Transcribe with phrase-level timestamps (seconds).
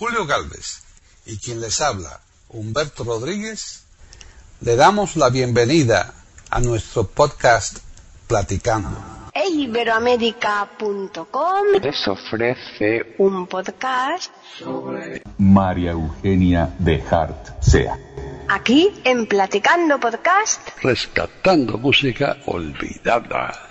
[0.00, 0.82] Julio Galvez
[1.26, 3.82] y quien les habla, Humberto Rodríguez,
[4.62, 6.14] le damos la bienvenida
[6.48, 7.80] a nuestro podcast
[8.26, 8.96] Platicando.
[9.34, 17.98] Iberoamérica.com les ofrece un podcast sobre María Eugenia de Hart Sea.
[18.48, 20.66] aquí en Platicando Podcast.
[20.82, 23.68] Rescatando música olvidada.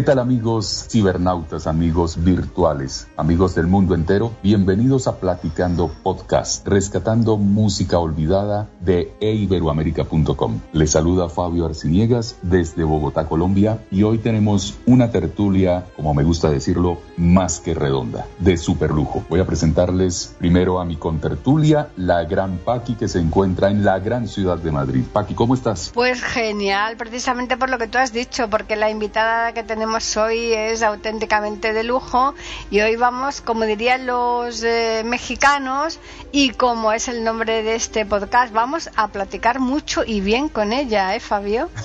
[0.00, 4.32] ¿Qué tal amigos cibernautas, amigos virtuales, amigos del mundo entero?
[4.42, 10.60] Bienvenidos a Platicando Podcast, rescatando música olvidada de eiberoamerica.com.
[10.72, 16.48] Les saluda Fabio Arciniegas desde Bogotá, Colombia, y hoy tenemos una tertulia, como me gusta
[16.48, 19.22] decirlo, más que redonda, de super lujo.
[19.28, 23.98] Voy a presentarles primero a mi contertulia, la gran Paqui, que se encuentra en la
[23.98, 25.04] gran ciudad de Madrid.
[25.12, 25.90] Paqui, ¿cómo estás?
[25.92, 30.52] Pues genial, precisamente por lo que tú has dicho, porque la invitada que tenemos hoy
[30.52, 32.34] es auténticamente de lujo
[32.70, 36.00] y hoy vamos, como dirían los eh, mexicanos
[36.32, 40.72] y como es el nombre de este podcast, vamos a platicar mucho y bien con
[40.72, 41.68] ella, ¿eh, Fabio?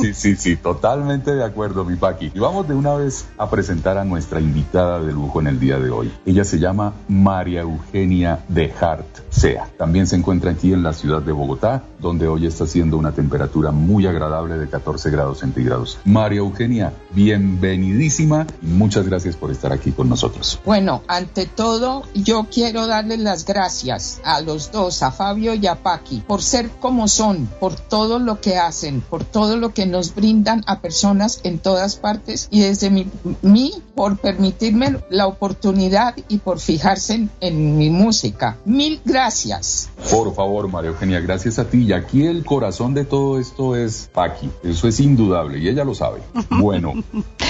[0.00, 2.32] Sí, sí, sí, totalmente de acuerdo, mi Paqui.
[2.34, 5.78] Y vamos de una vez a presentar a nuestra invitada de lujo en el día
[5.78, 6.10] de hoy.
[6.26, 9.68] Ella se llama María Eugenia de Hart Sea.
[9.76, 13.70] También se encuentra aquí en la ciudad de Bogotá, donde hoy está haciendo una temperatura
[13.70, 15.98] muy agradable de 14 grados centígrados.
[16.04, 20.60] María Eugenia, bienvenidísima y muchas gracias por estar aquí con nosotros.
[20.64, 25.76] Bueno, ante todo, yo quiero darles las gracias a los dos, a Fabio y a
[25.82, 30.14] Paqui, por ser como son, por todo lo que hacen, por todo lo que nos
[30.14, 33.06] brindan a personas en todas partes y desde mi,
[33.42, 38.56] mí por permitirme la oportunidad y por fijarse en, en mi música.
[38.64, 39.90] Mil gracias.
[40.10, 41.89] Por favor, María Eugenia, gracias a ti.
[41.90, 44.48] Y aquí el corazón de todo esto es Paqui.
[44.62, 46.20] Eso es indudable y ella lo sabe.
[46.50, 46.92] Bueno,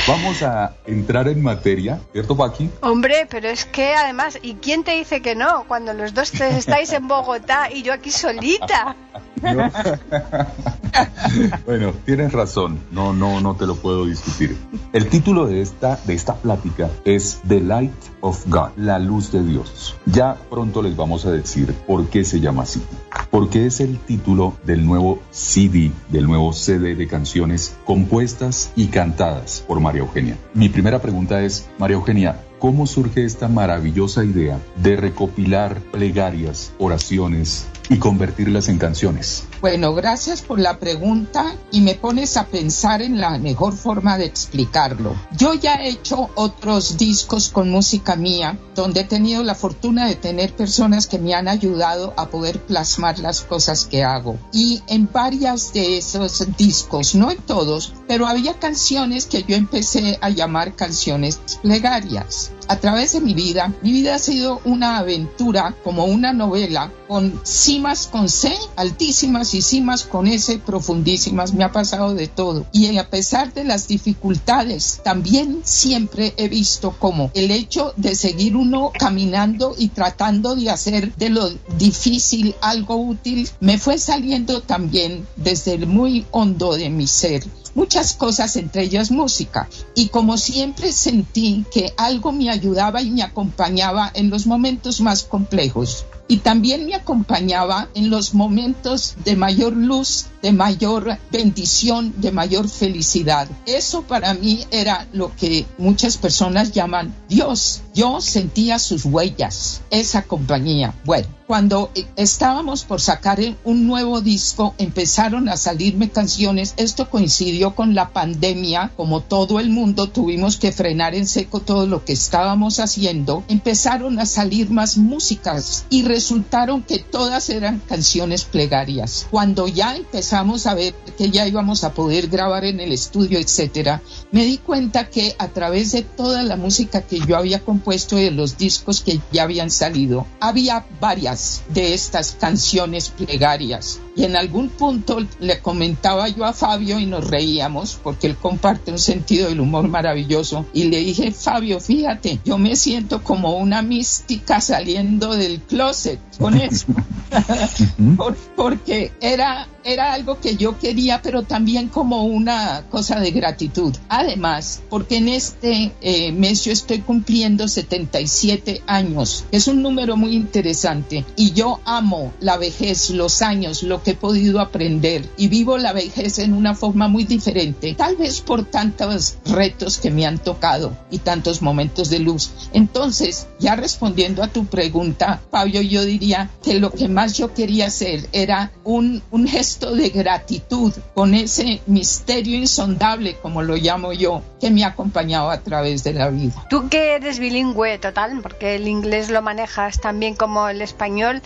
[0.09, 2.71] vamos a entrar en materia, ¿cierto, Paqui?
[2.81, 5.65] Hombre, pero es que además, ¿y quién te dice que no?
[5.69, 8.97] Cuando los dos estáis en Bogotá y yo aquí solita.
[9.43, 9.71] No.
[11.67, 12.79] bueno, tienes razón.
[12.91, 14.57] No, no, no te lo puedo discutir.
[14.93, 19.43] El título de esta, de esta plática es The Light of God, la luz de
[19.43, 19.97] Dios.
[20.07, 22.83] Ya pronto les vamos a decir por qué se llama así.
[23.31, 29.65] Porque es el título del nuevo CD, del nuevo CD de canciones compuestas y cantadas
[29.67, 30.37] por María Eugenia.
[30.55, 37.67] Mi primera pregunta es, María Eugenia, ¿cómo surge esta maravillosa idea de recopilar plegarias, oraciones
[37.91, 39.45] y convertirlas en canciones?
[39.61, 44.25] Bueno, gracias por la pregunta y me pones a pensar en la mejor forma de
[44.25, 45.15] explicarlo.
[45.37, 50.15] Yo ya he hecho otros discos con música mía, donde he tenido la fortuna de
[50.15, 54.39] tener personas que me han ayudado a poder plasmar las cosas que hago.
[54.53, 60.17] Y en varias de esos discos, no en todos, pero había canciones que yo empecé
[60.21, 62.53] a llamar canciones plegarias.
[62.71, 67.41] A través de mi vida, mi vida ha sido una aventura como una novela con
[67.45, 71.53] cimas con C, altísimas y cimas con S, profundísimas.
[71.53, 72.67] Me ha pasado de todo.
[72.71, 78.55] Y a pesar de las dificultades, también siempre he visto como el hecho de seguir
[78.55, 85.27] uno caminando y tratando de hacer de lo difícil algo útil, me fue saliendo también
[85.35, 87.43] desde el muy hondo de mi ser
[87.75, 89.69] muchas cosas, entre ellas música.
[89.95, 95.23] Y como siempre sentí que algo me ayudaba y me acompañaba en los momentos más
[95.23, 96.05] complejos.
[96.31, 102.69] Y también me acompañaba en los momentos de mayor luz, de mayor bendición, de mayor
[102.69, 103.49] felicidad.
[103.67, 107.81] Eso para mí era lo que muchas personas llaman Dios.
[107.95, 110.95] Yo sentía sus huellas, esa compañía.
[111.05, 116.75] Bueno, cuando estábamos por sacar un nuevo disco, empezaron a salirme canciones.
[116.77, 121.89] Esto coincidió con la pandemia, como todo el mundo tuvimos que frenar en seco todo
[121.89, 123.43] lo que estábamos haciendo.
[123.49, 129.27] Empezaron a salir más músicas y resultaron que todas eran canciones plegarias.
[129.31, 134.03] Cuando ya empezamos a ver que ya íbamos a poder grabar en el estudio, etcétera,
[134.31, 138.33] me di cuenta que a través de toda la música que yo había compuesto de
[138.33, 144.01] los discos que ya habían salido, había varias de estas canciones plegarias.
[144.15, 148.91] Y en algún punto le comentaba yo a Fabio y nos reíamos porque él comparte
[148.91, 150.67] un sentido del humor maravilloso.
[150.75, 156.00] Y le dije, Fabio, fíjate, yo me siento como una mística saliendo del closet
[156.39, 156.87] con eso.
[158.57, 163.95] porque era, era algo que yo quería, pero también como una cosa de gratitud.
[164.09, 169.45] Además, porque en este eh, mes yo estoy cumpliendo 77 años.
[169.51, 174.15] Es un número muy interesante y yo amo la vejez, los años, lo que he
[174.15, 179.37] podido aprender y vivo la vejez en una forma muy diferente, tal vez por tantos
[179.47, 182.51] retos que me han tocado y tantos momentos de luz.
[182.73, 187.87] Entonces, ya respondiendo a tu pregunta, Fabio, yo diría que lo que más yo quería
[187.87, 194.43] hacer era un, un gesto de gratitud con ese misterio insondable, como lo llamo yo,
[194.61, 196.67] que me ha acompañado a través de la vida.
[196.69, 201.43] Tú que eres bilingüe total, porque el inglés lo manejas tan bien como el español,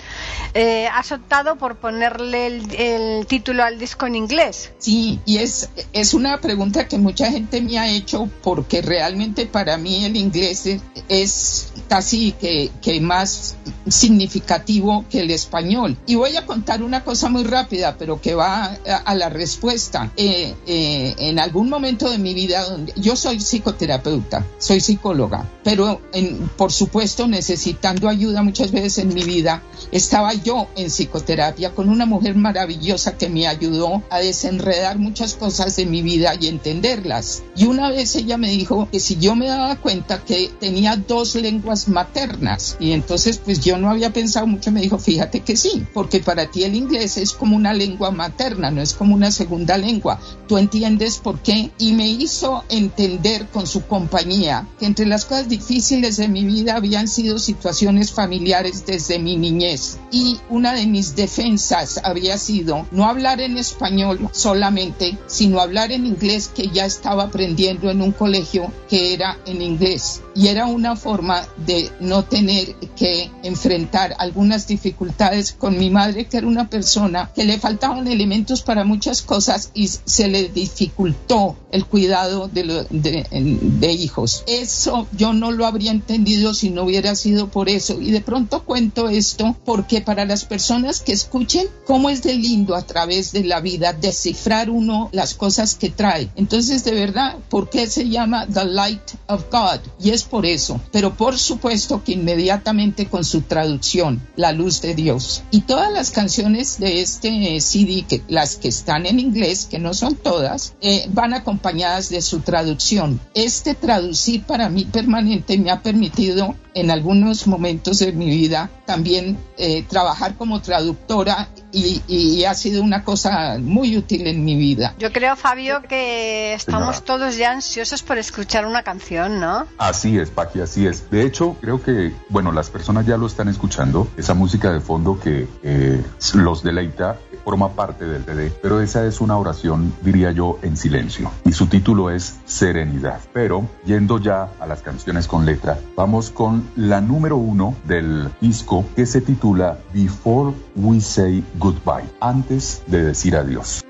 [0.55, 4.73] eh, has optado por ponerle el, el, título al disco en inglés.
[4.79, 9.77] Sí, y es, es una pregunta que mucha gente me ha hecho porque realmente para
[9.77, 13.57] mí el inglés es, es casi que, que más
[13.89, 15.97] significativo que el español.
[16.07, 20.13] Y voy a contar una cosa muy rápida, pero que va a, a la respuesta.
[20.17, 26.01] Eh, eh, en algún momento de mi vida, donde yo soy psicoterapeuta, soy psicóloga, pero
[26.13, 29.63] en, por supuesto necesitando ayuda muchas veces en mi vida,
[29.93, 35.77] estaba yo en psicoterapia con una mujer maravillosa que me ayudó a desenredar muchas cosas
[35.77, 37.43] de mi vida y entenderlas.
[37.57, 41.35] Y una vez ella me dijo que si yo me daba cuenta que tenía dos
[41.35, 45.87] lenguas maternas, y entonces pues yo no había pensado mucho, me dijo, fíjate que sí,
[45.93, 49.77] porque para ti el inglés es como una lengua materna, no es como una segunda
[49.79, 50.21] lengua.
[50.49, 51.71] Tú entiendes por qué.
[51.79, 56.77] Y me hizo entender con su compañía que entre las cosas difíciles de mi vida
[56.77, 59.99] habían sido situaciones familiares desde mi niñez.
[60.11, 66.07] Y una de mis defensas había sido no hablar en español solamente, sino hablar en
[66.07, 70.23] inglés que ya estaba aprendiendo en un colegio que era en inglés.
[70.35, 76.39] Y era una forma de no tener que enfrentar algunas dificultades con mi madre, que
[76.39, 77.59] era una persona que le
[77.95, 83.93] faltaban elementos para muchas cosas y se le dificultó el cuidado de, lo, de, de,
[83.93, 84.45] hijos.
[84.47, 88.01] Eso yo no lo habría entendido si no hubiera sido por eso.
[88.01, 92.75] Y de pronto cuento esto porque para las personas que escuchen, cómo es de lindo
[92.75, 96.31] a través de la vida descifrar uno las cosas que trae.
[96.37, 99.81] Entonces, de verdad, ¿por qué se llama The Light of God?
[100.01, 100.81] Y es por eso.
[100.93, 105.43] Pero por supuesto que inmediatamente con su traducción, La Luz de Dios.
[105.51, 109.95] Y todas las canciones de este CD, que, las que están en inglés, que no
[109.95, 113.21] son todas, eh, van acompañadas de su traducción.
[113.35, 119.39] Este traducir para mí permanente me ha permitido en algunos momentos de mi vida también
[119.57, 124.95] eh, trabajar como traductora y, y, ha sido una cosa muy útil en mi vida.
[124.99, 127.05] Yo creo, Fabio, que estamos Señora.
[127.05, 129.67] todos ya ansiosos por escuchar una canción, ¿no?
[129.79, 131.11] Así es, Paqui, así es.
[131.11, 135.19] De hecho, creo que, bueno, las personas ya lo están escuchando, esa música de fondo
[135.19, 136.05] que eh,
[136.35, 141.31] los deleita forma parte del CD, pero esa es una oración, diría yo, en silencio.
[141.45, 143.21] Y su título es Serenidad.
[143.33, 148.85] Pero, yendo ya a las canciones con letra, vamos con la número uno del disco
[148.97, 153.85] que se titula Before We Say Goodbye, antes de decir adiós.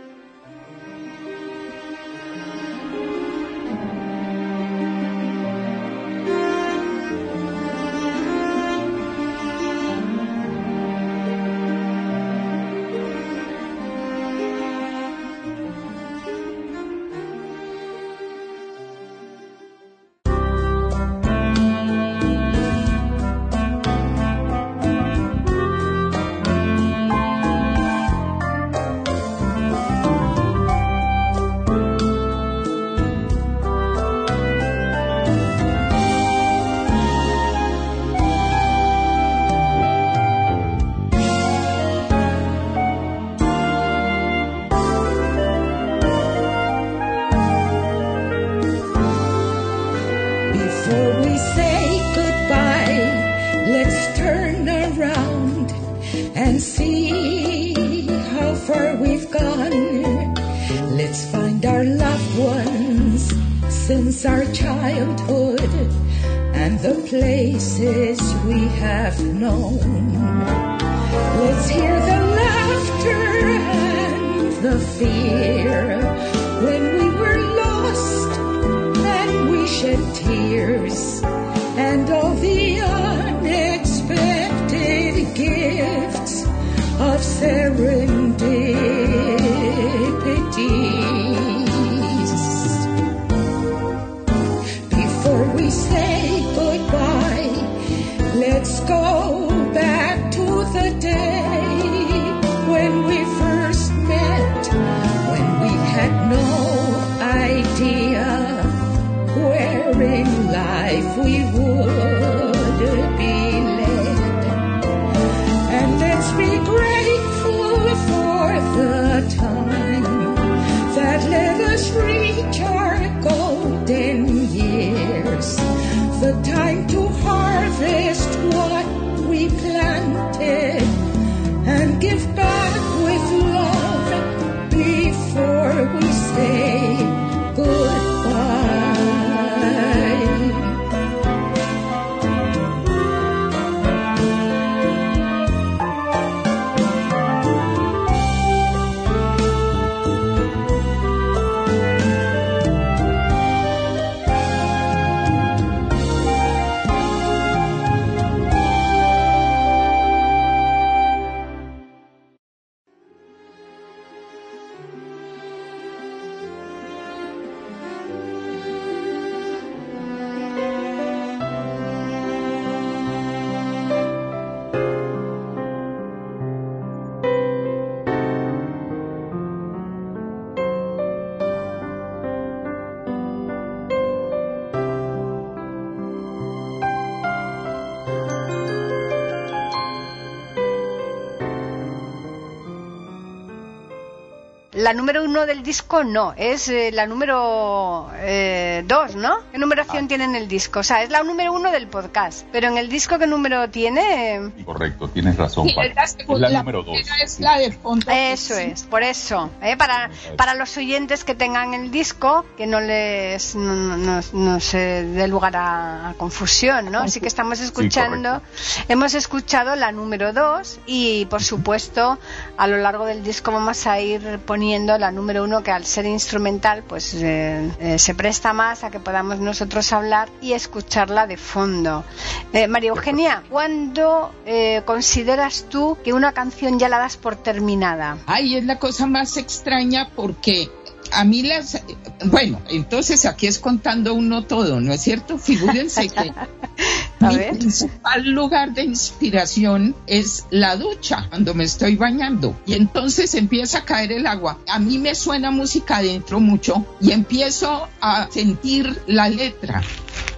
[194.84, 199.38] La número uno del disco no, es eh, la número eh, dos, ¿no?
[199.50, 200.80] ¿Qué numeración tiene en el disco?
[200.80, 202.44] O sea, es la número uno del podcast.
[202.52, 204.52] Pero en el disco, ¿qué número tiene?
[204.62, 205.88] Correcto, tienes razón, Sí, Pati.
[205.88, 206.98] es la, Es segunda- la la número dos.
[207.22, 208.04] es la de fondo.
[208.10, 209.48] Eso es, por eso.
[209.62, 209.74] ¿eh?
[209.78, 214.60] Para, para los oyentes que tengan el disco, que no les no, no- no- no
[214.60, 216.98] se dé lugar a, a confusión, ¿no?
[217.00, 218.42] Así que estamos escuchando,
[218.88, 222.18] hemos escuchado la número 2 y por supuesto
[222.58, 226.04] a lo largo del disco vamos a ir poniendo la número 1 que al ser
[226.04, 231.36] instrumental pues eh, eh, se presta más a que podamos nosotros hablar y escucharla de
[231.36, 232.04] fondo.
[232.52, 238.18] Eh, María Eugenia, ¿cuándo eh, consideras tú que una canción ya la das por terminada?
[238.26, 240.70] Ay, es la cosa más extraña porque
[241.12, 241.80] a mí las...
[242.24, 245.38] Bueno, entonces aquí es contando uno todo, ¿no es cierto?
[245.38, 246.32] Figúrense que
[247.24, 247.58] A mi ver.
[247.58, 252.56] principal lugar de inspiración es la ducha, cuando me estoy bañando.
[252.66, 254.58] Y entonces empieza a caer el agua.
[254.68, 259.82] A mí me suena música adentro mucho y empiezo a sentir la letra.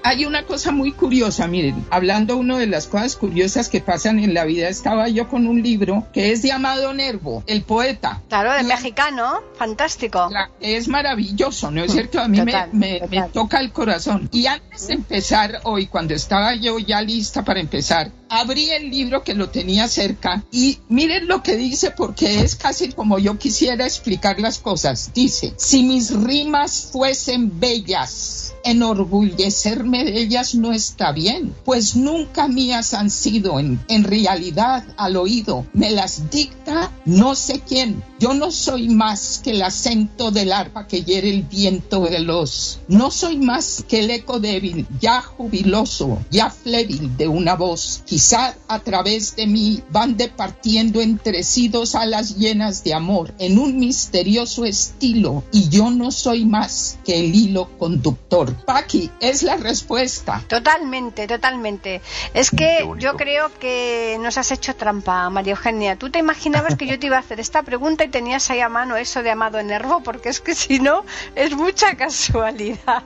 [0.04, 4.34] Hay una cosa muy curiosa, miren, hablando uno de las cosas curiosas que pasan en
[4.34, 8.22] la vida, estaba yo con un libro que es de Amado Nervo, el poeta.
[8.28, 10.28] Claro, Y mexicano, fantástico.
[10.30, 12.20] la- es maravilloso, ¿no es cierto?
[12.20, 13.08] A mí me- Total, me, total.
[13.10, 14.28] me toca el corazón.
[14.30, 19.22] Y antes de empezar hoy, cuando estaba yo ya lista para empezar, abrí el libro
[19.22, 23.84] que lo tenía cerca y miren lo que dice porque es casi como yo quisiera
[23.84, 25.10] explicar las cosas.
[25.14, 32.94] Dice, si mis rimas fuesen bellas, enorgullecerme de ellas no está bien, pues nunca mías
[32.94, 35.66] han sido en, en realidad al oído.
[35.72, 38.02] Me las dicta no sé quién.
[38.18, 42.80] Yo no soy más que el acento del arpa que hiere el viento veloz.
[42.88, 48.02] No soy más que el eco débil, ya jubiloso, ya flébil de una voz.
[48.06, 53.60] Quizá a través de mí van departiendo entre sí dos alas llenas de amor en
[53.60, 58.52] un misterioso estilo y yo no soy más que el hilo conductor.
[58.64, 60.42] Paqui, es la respuesta.
[60.48, 62.00] Totalmente, totalmente.
[62.34, 65.94] Es Qué que yo creo que nos has hecho trampa, María Eugenia.
[65.94, 68.68] Tú te imaginabas que yo te iba a hacer esta pregunta y tenías ahí a
[68.68, 71.04] mano eso de Amado Nervo, porque es que si no,
[71.36, 73.04] es mucha casualidad.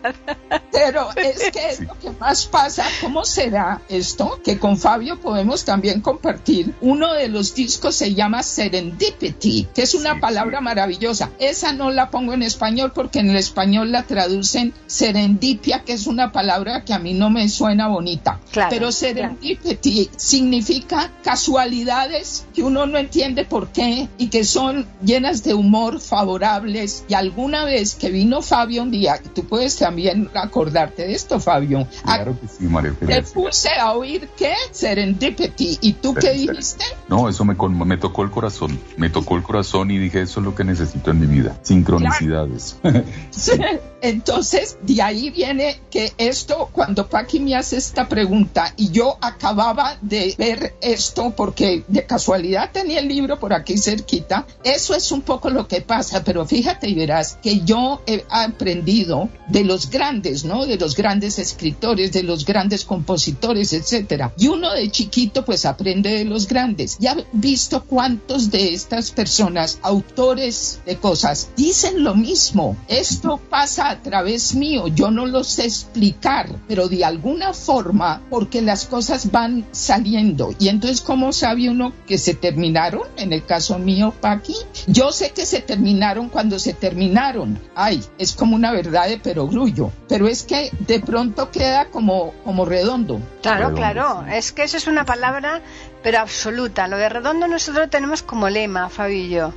[0.73, 4.39] Pero es que es lo que más pasa, ¿cómo será esto?
[4.45, 6.73] Que con Fabio podemos también compartir.
[6.81, 10.65] Uno de los discos se llama Serendipity, que es una Sí, palabra sí.
[10.65, 11.31] maravillosa.
[11.39, 16.07] Esa no la pongo en español porque en el español la traducen serendipia, que es
[16.07, 18.39] una palabra que a mí no me suena bonita.
[18.53, 25.43] Claro, Pero serendipity significa casualidades que uno no entiende por qué y que son llenas
[25.43, 27.05] de humor favorables.
[27.09, 31.87] Y alguna vez que vino Fabio un día, tú puedes también acordarte de esto, Fabio.
[32.05, 33.23] Claro que sí, María Te Eugenia.
[33.41, 34.55] Puse a oír qué?
[34.71, 35.79] Serendipity.
[35.81, 36.85] ¿Y tú qué dijiste?
[37.09, 38.79] No, eso me, me tocó el corazón.
[38.97, 41.59] Me tocó el corazón y dije, eso es lo que necesito en mi vida.
[41.63, 42.77] Sincronicidades.
[43.31, 43.53] Sí.
[44.03, 49.99] Entonces, de ahí viene que esto, cuando Paqui me hace esta pregunta y yo acababa
[50.01, 55.21] de ver esto porque de casualidad tenía el libro por aquí cerquita, eso es un
[55.23, 60.45] poco lo que pasa, pero fíjate y verás que yo he aprendido de los grandes,
[60.45, 60.67] ¿no?
[60.67, 64.33] De los grandes escritores, de los grandes compositores, etcétera.
[64.37, 66.97] Y uno de chiquito pues aprende de los grandes.
[66.99, 72.77] Ya visto cuántos de estas personas, autores de cosas, dicen lo mismo.
[72.89, 78.63] Esto pasa a través mío, yo no lo sé explicar, pero de alguna forma, porque
[78.63, 80.55] las cosas van saliendo.
[80.59, 83.03] Y entonces, ¿cómo sabe uno que se terminaron?
[83.17, 84.55] En el caso mío, Paqui,
[84.87, 87.59] yo sé que se terminaron cuando se terminaron.
[87.75, 92.65] Ay, es como una verdad de perogrullo, pero es que de pronto queda como, como
[92.65, 93.10] redondo.
[93.43, 94.27] Claro, Redondo, claro.
[94.31, 95.61] Es que eso es una palabra,
[96.03, 96.87] pero absoluta.
[96.89, 99.53] Lo de redondo nosotros lo tenemos como lema, Fabio y yo.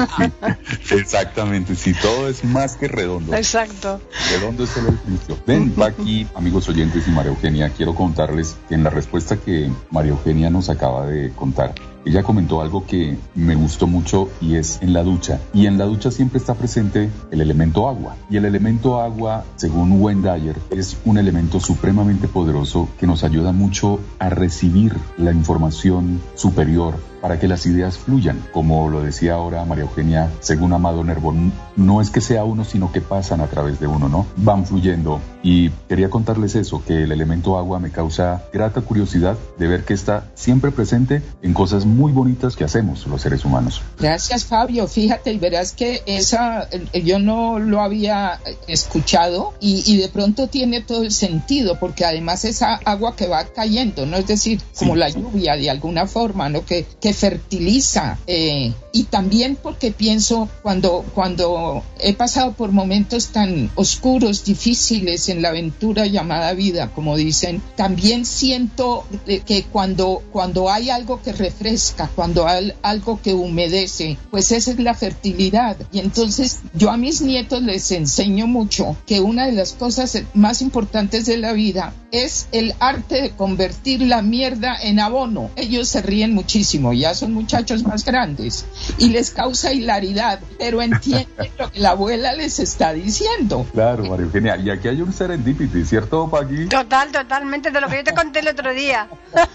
[0.90, 3.34] Exactamente, sí, todo es más que redondo.
[3.34, 4.00] Exacto.
[4.30, 5.38] Redondo es solo el juicio.
[5.46, 10.12] Ven, aquí, amigos oyentes y María Eugenia, quiero contarles que en la respuesta que María
[10.12, 11.74] Eugenia nos acaba de contar,
[12.06, 15.40] ella comentó algo que me gustó mucho y es en la ducha.
[15.52, 18.14] Y en la ducha siempre está presente el elemento agua.
[18.30, 23.50] Y el elemento agua, según Wayne Dyer, es un elemento supremamente poderoso que nos ayuda
[23.50, 26.94] mucho a recibir la información superior
[27.26, 28.40] para que las ideas fluyan.
[28.52, 32.64] Como lo decía ahora María Eugenia, según Amado Nervo, n- no es que sea uno,
[32.64, 34.26] sino que pasan a través de uno, ¿no?
[34.36, 35.20] Van fluyendo.
[35.42, 39.94] Y quería contarles eso, que el elemento agua me causa grata curiosidad de ver que
[39.94, 43.82] está siempre presente en cosas muy bonitas que hacemos los seres humanos.
[43.98, 44.86] Gracias, Fabio.
[44.86, 50.80] Fíjate y verás que esa yo no lo había escuchado y, y de pronto tiene
[50.80, 54.16] todo el sentido, porque además esa agua que va cayendo, ¿no?
[54.16, 55.00] Es decir, como Sí.
[55.00, 56.64] la lluvia de alguna forma, ¿no?
[56.64, 58.18] Que, que fertiliza.
[58.26, 65.42] eh, y también porque pienso cuando, cuando he pasado por momentos tan oscuros, difíciles en
[65.42, 69.04] la aventura llamada vida, como dicen, también siento
[69.44, 74.78] que cuando, cuando hay algo que refresca, cuando hay algo que humedece, pues esa es
[74.78, 75.76] la fertilidad.
[75.92, 80.62] Y entonces yo a mis nietos les enseño mucho que una de las cosas más
[80.62, 85.50] importantes de la vida es el arte de convertir la mierda en abono.
[85.56, 88.64] Ellos se ríen muchísimo, ya son muchachos más grandes
[88.98, 91.26] y les causa hilaridad, pero entienden
[91.58, 93.66] lo que la abuela les está diciendo.
[93.72, 94.56] Claro, María Eugenia.
[94.56, 96.66] Y aquí hay un serendipity, ¿cierto, Paqui?
[96.66, 99.08] Total, totalmente, de lo que yo te conté el otro día.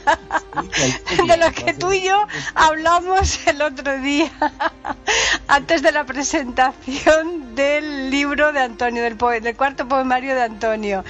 [1.27, 4.32] de lo que tú y yo hablamos el otro día,
[5.47, 11.04] antes de la presentación del libro de Antonio, del, poe- del cuarto poemario de Antonio.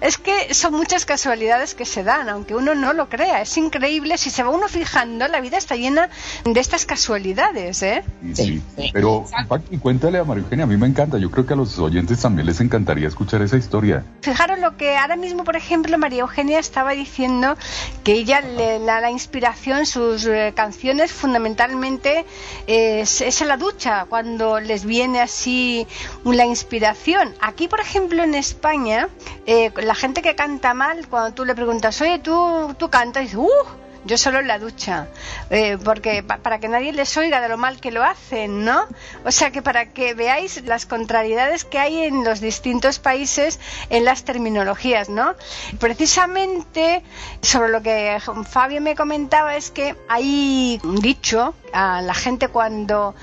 [0.00, 3.40] Es que son muchas casualidades que se dan, aunque uno no lo crea.
[3.42, 6.08] Es increíble, si se va uno fijando, la vida está llena
[6.44, 8.02] de estas casualidades, ¿eh?
[8.34, 8.90] Sí, Sí, sí.
[8.92, 11.18] Pero, Paqui, cuéntale a María Eugenia, a mí me encanta.
[11.18, 14.04] Yo creo que a los oyentes también les encantaría escuchar esa historia.
[14.22, 17.56] Fijaros lo que ahora mismo, por ejemplo, María Eugenia estaba diciendo
[18.02, 22.24] que ella le, la, la inspiración, sus eh, canciones fundamentalmente
[22.66, 25.86] eh, es, es en la ducha, cuando les viene así
[26.24, 27.34] la inspiración.
[27.40, 29.08] Aquí, por ejemplo, en España,
[29.46, 33.36] eh, la gente que canta mal, cuando tú le preguntas, oye, tú, tú cantas, dice,
[33.36, 33.48] ¡uh!
[34.04, 35.08] Yo solo en la ducha,
[35.50, 38.86] eh, porque pa- para que nadie les oiga de lo mal que lo hacen, ¿no?
[39.26, 43.60] O sea que para que veáis las contrariedades que hay en los distintos países
[43.90, 45.34] en las terminologías, ¿no?
[45.78, 47.02] Precisamente
[47.42, 53.14] sobre lo que Fabio me comentaba es que hay dicho a la gente cuando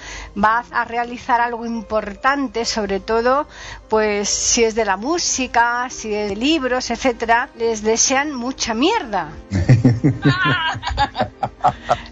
[0.42, 3.48] va a realizar algo importante, sobre todo,
[3.90, 9.30] pues si es de la música, si es de libros, etcétera, les desean mucha mierda.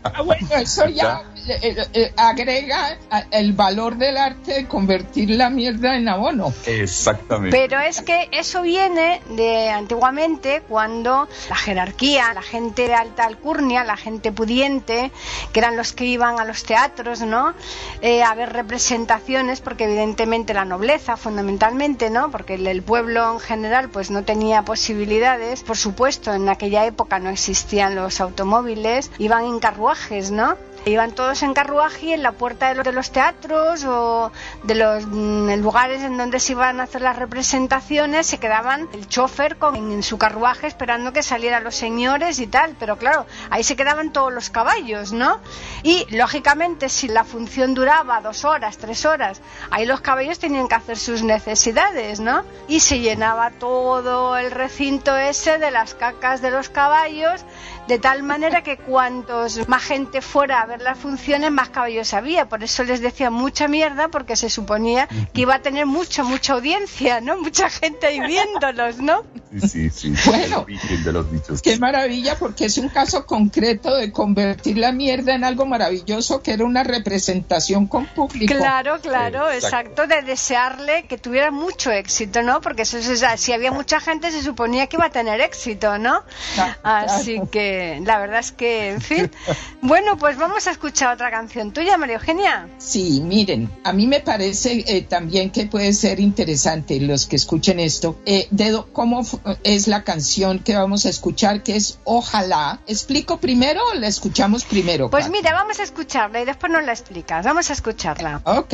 [0.03, 5.49] Ah, bueno, eso ya eh, eh, agrega a- el valor del arte de convertir la
[5.49, 6.53] mierda en abono.
[6.65, 7.55] Exactamente.
[7.57, 13.83] Pero es que eso viene de antiguamente cuando la jerarquía, la gente de alta alcurnia,
[13.83, 15.11] la gente pudiente,
[15.51, 17.53] que eran los que iban a los teatros, ¿no?
[18.01, 22.31] Eh, a ver representaciones, porque evidentemente la nobleza, fundamentalmente, ¿no?
[22.31, 25.63] Porque el, el pueblo en general, pues no tenía posibilidades.
[25.63, 30.55] Por supuesto, en aquella época no existían los automóviles, iban en carruajes, ¿no?
[30.85, 34.31] Iban todos en carruaje en la puerta de los, de los teatros o
[34.63, 39.07] de los mm, lugares en donde se iban a hacer las representaciones se quedaban el
[39.07, 42.75] chofer con, en, su carruaje esperando que salieran los señores y tal.
[42.79, 45.39] Pero claro, ahí se quedaban todos los caballos, ¿no?
[45.81, 50.75] Y lógicamente si la función duraba dos horas, tres horas, ahí los caballos tenían que
[50.75, 52.43] hacer sus necesidades, ¿no?
[52.67, 57.43] Y se llenaba todo el recinto ese de las cacas de los caballos
[57.87, 62.49] de tal manera que cuantos más gente fuera a ver las funciones, más caballos había.
[62.49, 66.53] Por eso les decía mucha mierda, porque se suponía que iba a tener mucha, mucha
[66.53, 67.35] audiencia, ¿no?
[67.45, 69.23] Mucha gente ahí viéndolos, ¿no?
[69.61, 70.13] Sí, sí, sí.
[70.25, 70.57] Bueno.
[70.57, 71.61] El origen de los dichos.
[71.61, 76.53] Qué maravilla, porque es un caso concreto de convertir la mierda en algo maravilloso que
[76.53, 78.53] era una representación con público.
[78.53, 80.03] Claro, claro, Exacto.
[80.03, 82.61] exacto, de desearle que tuviera mucho éxito, ¿no?
[82.61, 86.23] Porque eso es, si había mucha gente se suponía que iba a tener éxito, ¿no?
[86.55, 87.51] Claro, Así claro.
[87.51, 89.31] que la verdad es que, en fin.
[89.81, 92.67] Bueno, pues vamos a escuchar otra canción tuya, María Eugenia.
[92.79, 97.79] Sí, miren, a mí me parece eh, también que puede ser interesante los que escuchen
[97.79, 99.21] esto, eh, de cómo
[99.63, 102.79] es la canción que vamos a escuchar, que es Ojalá.
[102.87, 105.09] ¿Explico primero o la escuchamos primero?
[105.09, 107.45] Pues mira, vamos a escucharla y después nos la explicas.
[107.45, 108.41] Vamos a escucharla.
[108.45, 108.73] Ok.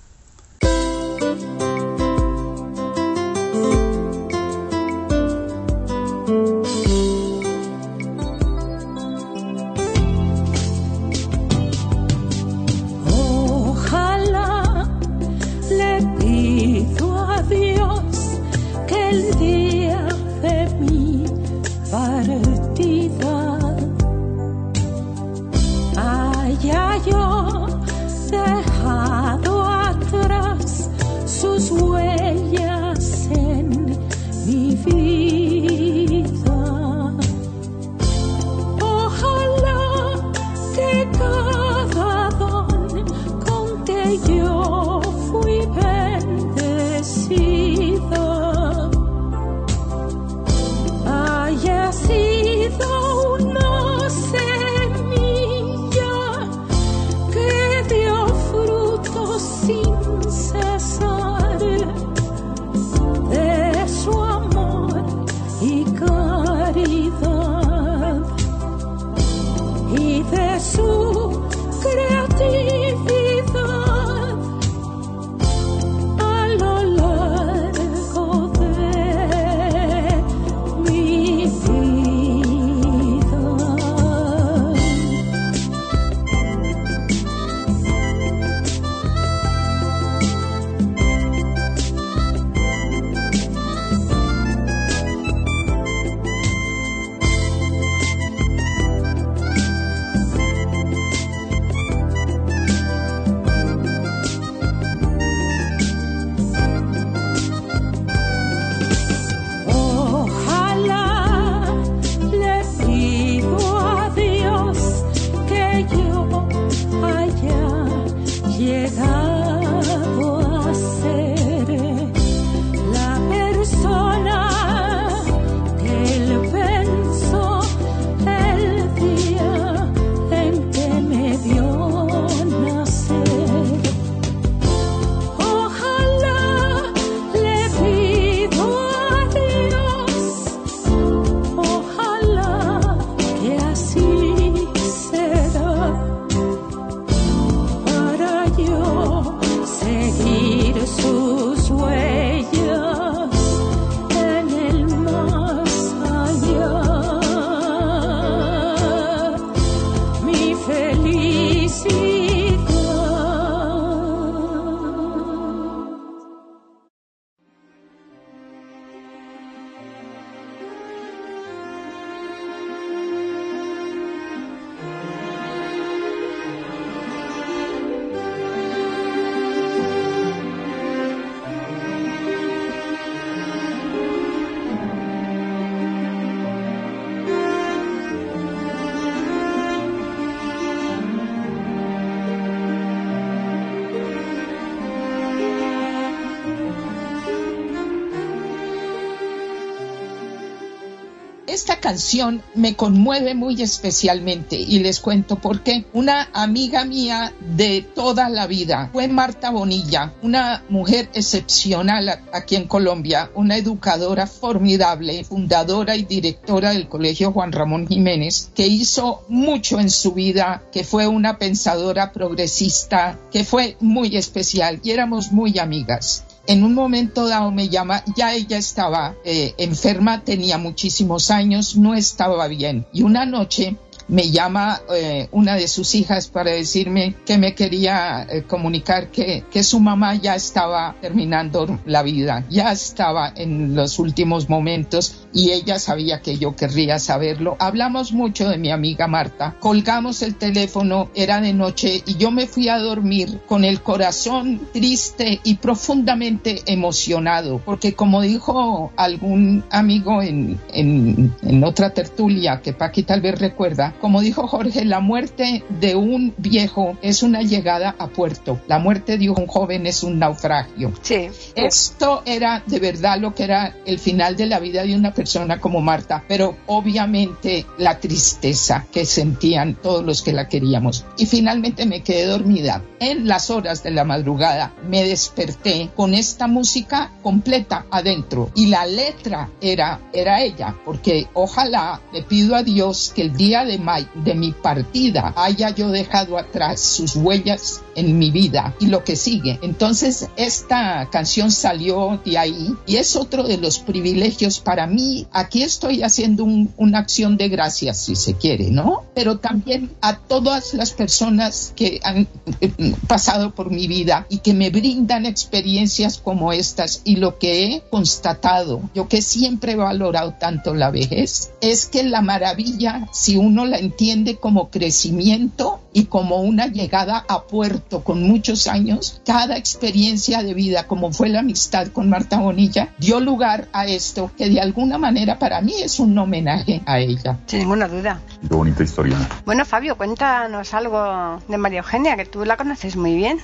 [201.51, 205.85] esta canción me conmueve muy especialmente y les cuento por qué.
[205.91, 212.67] Una amiga mía de toda la vida fue Marta Bonilla, una mujer excepcional aquí en
[212.67, 219.79] Colombia, una educadora formidable, fundadora y directora del Colegio Juan Ramón Jiménez, que hizo mucho
[219.79, 225.59] en su vida, que fue una pensadora progresista, que fue muy especial y éramos muy
[225.59, 231.75] amigas en un momento dado me llama, ya ella estaba eh, enferma, tenía muchísimos años,
[231.77, 232.85] no estaba bien.
[232.93, 233.77] Y una noche
[234.07, 239.45] me llama eh, una de sus hijas para decirme que me quería eh, comunicar que,
[239.49, 245.51] que, su mamá ya estaba terminando la vida, ya estaba en los últimos momentos y
[245.51, 247.55] ella sabía que yo querría saberlo.
[247.59, 252.47] Hablamos mucho de mi amiga Marta, colgamos el teléfono, era de noche y yo me
[252.47, 260.21] fui a dormir con el corazón triste y profundamente emocionado, porque como dijo algún amigo
[260.21, 265.63] en, en, en otra tertulia que Paqui tal vez recuerda, como dijo Jorge, la muerte
[265.79, 268.59] de un viejo es una llegada a puerto.
[268.67, 270.91] La muerte de un joven es un naufragio.
[271.01, 271.29] Sí.
[271.55, 275.20] Esto era de verdad lo que era el final de la vida de una persona
[275.59, 281.05] como Marta, pero obviamente la tristeza que sentían todos los que la queríamos.
[281.17, 282.83] Y finalmente me quedé dormida.
[282.99, 288.85] En las horas de la madrugada me desperté con esta música completa adentro y la
[288.85, 293.81] letra era era ella, porque ojalá le pido a Dios que el día de
[294.15, 299.15] de mi partida haya yo dejado atrás sus huellas en mi vida y lo que
[299.15, 299.59] sigue.
[299.61, 305.10] Entonces esta canción salió de ahí y es otro de los privilegios para mí.
[305.31, 309.03] Aquí estoy haciendo un, una acción de gracias, si se quiere, ¿no?
[309.13, 312.27] Pero también a todas las personas que han
[312.59, 312.71] eh,
[313.07, 317.81] pasado por mi vida y que me brindan experiencias como estas y lo que he
[317.89, 323.65] constatado, yo que siempre he valorado tanto la vejez, es que la maravilla, si uno
[323.65, 330.43] la entiende como crecimiento y como una llegada a puerto con muchos años, cada experiencia
[330.43, 334.61] de vida, como fue la amistad con Marta Bonilla, dio lugar a esto que de
[334.61, 337.37] alguna manera para mí es un homenaje a ella.
[337.47, 338.21] Sin ninguna duda.
[338.47, 339.17] Qué bonita historia.
[339.45, 343.39] Bueno, Fabio, cuéntanos algo de María Eugenia, que tú la conoces muy bien.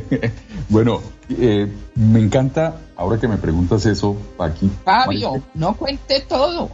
[0.70, 4.70] bueno, eh, me encanta, ahora que me preguntas eso, Paqui.
[4.84, 6.70] Fabio, no cuente todo.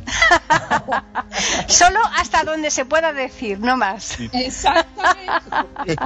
[1.68, 4.18] Solo hasta donde se pueda decir, no más.
[4.32, 5.96] Exactamente.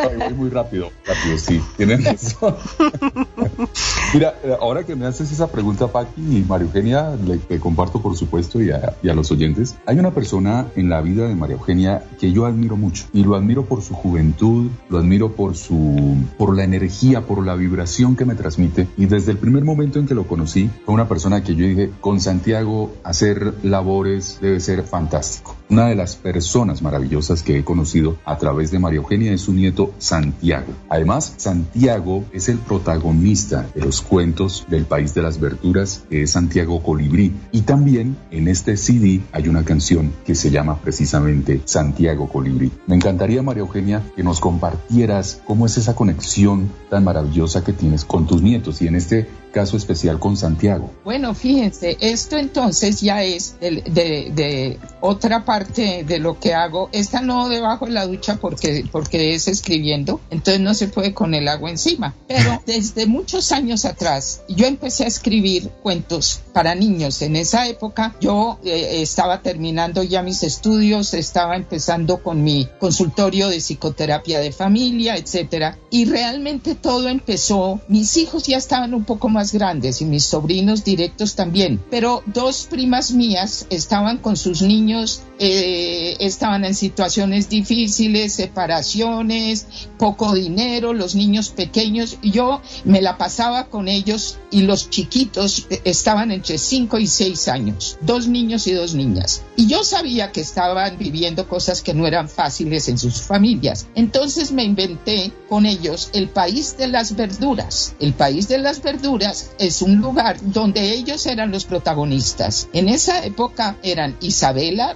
[0.18, 2.56] Voy muy rápido, rápido, sí, tienes razón.
[4.14, 8.16] Mira, ahora que me haces esa pregunta, Paqui y María Eugenia, le, te comparto por
[8.16, 11.56] supuesto y a, y a los oyentes, hay una persona en la vida de María
[11.56, 16.16] Eugenia que yo admiro mucho y lo admiro por su juventud, lo admiro por su,
[16.38, 16.93] por la energía,
[17.26, 20.70] por la vibración que me transmite y desde el primer momento en que lo conocí
[20.84, 25.56] fue una persona que yo dije, con Santiago hacer labores debe ser fantástico.
[25.68, 29.52] Una de las personas maravillosas que he conocido a través de María Eugenia es su
[29.52, 30.72] nieto Santiago.
[30.88, 36.30] Además, Santiago es el protagonista de los cuentos del País de las Verduras, que es
[36.30, 37.32] Santiago Colibrí.
[37.50, 42.70] Y también en este CD hay una canción que se llama precisamente Santiago Colibrí.
[42.86, 48.04] Me encantaría, María Eugenia, que nos compartieras cómo es esa conexión tan maravillosa que tienes
[48.04, 48.80] con tus nietos.
[48.80, 50.90] Y en este caso especial con Santiago.
[51.04, 56.88] Bueno, fíjense, esto entonces ya es de, de, de, otra parte de lo que hago.
[56.92, 61.34] Esta no debajo de la ducha porque, porque es escribiendo, entonces no se puede con
[61.34, 62.14] el agua encima.
[62.26, 67.22] Pero desde muchos años atrás yo empecé a escribir cuentos para niños.
[67.22, 73.48] En esa época yo eh, estaba terminando ya mis estudios, estaba empezando con mi consultorio
[73.48, 75.78] de psicoterapia de familia, etcétera.
[75.90, 77.80] Y realmente todo empezó.
[77.86, 82.66] Mis hijos ya estaban un poco más grandes y mis sobrinos directos también, pero dos
[82.70, 89.66] primas mías estaban con sus niños, eh, estaban en situaciones difíciles, separaciones,
[89.98, 96.30] poco dinero, los niños pequeños, yo me la pasaba con ellos y los chiquitos estaban
[96.30, 99.42] entre 5 y 6 años, dos niños y dos niñas.
[99.56, 103.86] Y yo sabía que estaban viviendo cosas que no eran fáciles en sus familias.
[103.94, 107.94] Entonces me inventé con ellos el país de las verduras.
[108.00, 112.68] El país de las verduras es un lugar donde ellos eran los protagonistas.
[112.72, 114.94] En esa época eran Isabela,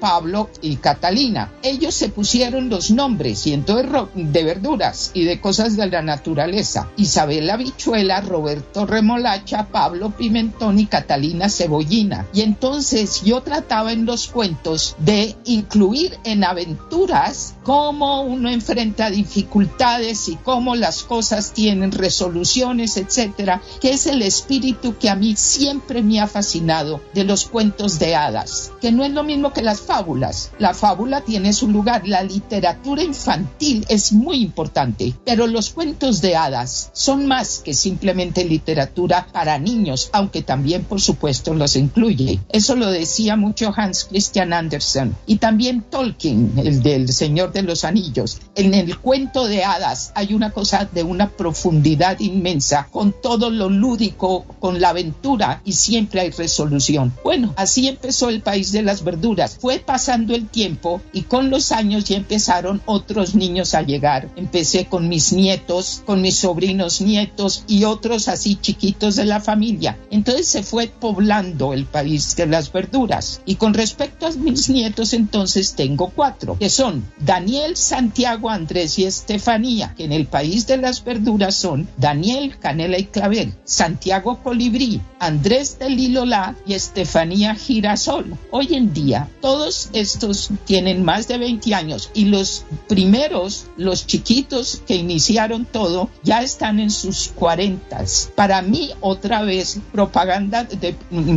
[0.00, 1.52] Pablo y Catalina.
[1.62, 6.90] Ellos se pusieron los nombres y entonces de verduras y de cosas de la naturaleza.
[6.96, 12.26] Isabel Habichuela, Roberto Remolacha, Pablo Pimentón y Catalina Cebollina.
[12.32, 20.28] Y entonces yo trataba en los cuentos de incluir en aventuras cómo uno enfrenta dificultades
[20.28, 26.02] y cómo las cosas tienen resoluciones, etcétera, que es el espíritu que a mí siempre
[26.02, 29.80] me ha fascinado de los cuentos de hadas, que no es lo mismo que las
[29.80, 30.52] fábulas.
[30.58, 36.36] La fábula tiene su lugar, la literatura infantil es muy importante, pero los cuentos de
[36.36, 42.40] hadas son más que simplemente literatura para niños, aunque también por supuesto los incluye.
[42.48, 47.84] Eso lo decía mucho Hans Christian Andersen y también Tolkien, el del Señor de los
[47.84, 48.40] Anillos.
[48.54, 53.68] En el cuento de hadas hay una cosa de una profundidad inmensa, con todo lo
[53.68, 57.12] lúdico, con la aventura y siempre hay resolución.
[57.24, 59.04] Bueno, así empezó el país de las
[59.60, 64.30] Fue pasando el tiempo y con los años ya empezaron otros niños a llegar.
[64.36, 69.98] Empecé con mis nietos, con mis sobrinos nietos y otros así chiquitos de la familia.
[70.10, 73.40] Entonces se fue poblando el país de las verduras.
[73.44, 79.04] Y con respecto a mis nietos, entonces tengo cuatro, que son Daniel, Santiago, Andrés y
[79.04, 85.00] Estefanía, que en el país de las verduras son Daniel, Canela y Clavel, Santiago Colibrí,
[85.18, 88.36] Andrés del Lilolá y Estefanía Girasol.
[88.50, 88.99] Hoy en día,
[89.40, 96.10] todos estos tienen más de 20 años y los primeros, los chiquitos que iniciaron todo,
[96.22, 98.04] ya están en sus 40.
[98.34, 100.94] Para mí, otra vez, propaganda de-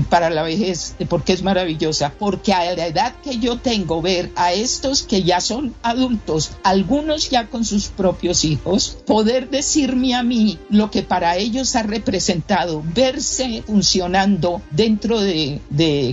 [0.09, 4.53] para la vejez, porque es maravillosa, porque a la edad que yo tengo, ver a
[4.53, 10.57] estos que ya son adultos, algunos ya con sus propios hijos, poder decirme a mí
[10.69, 15.59] lo que para ellos ha representado, verse funcionando dentro de,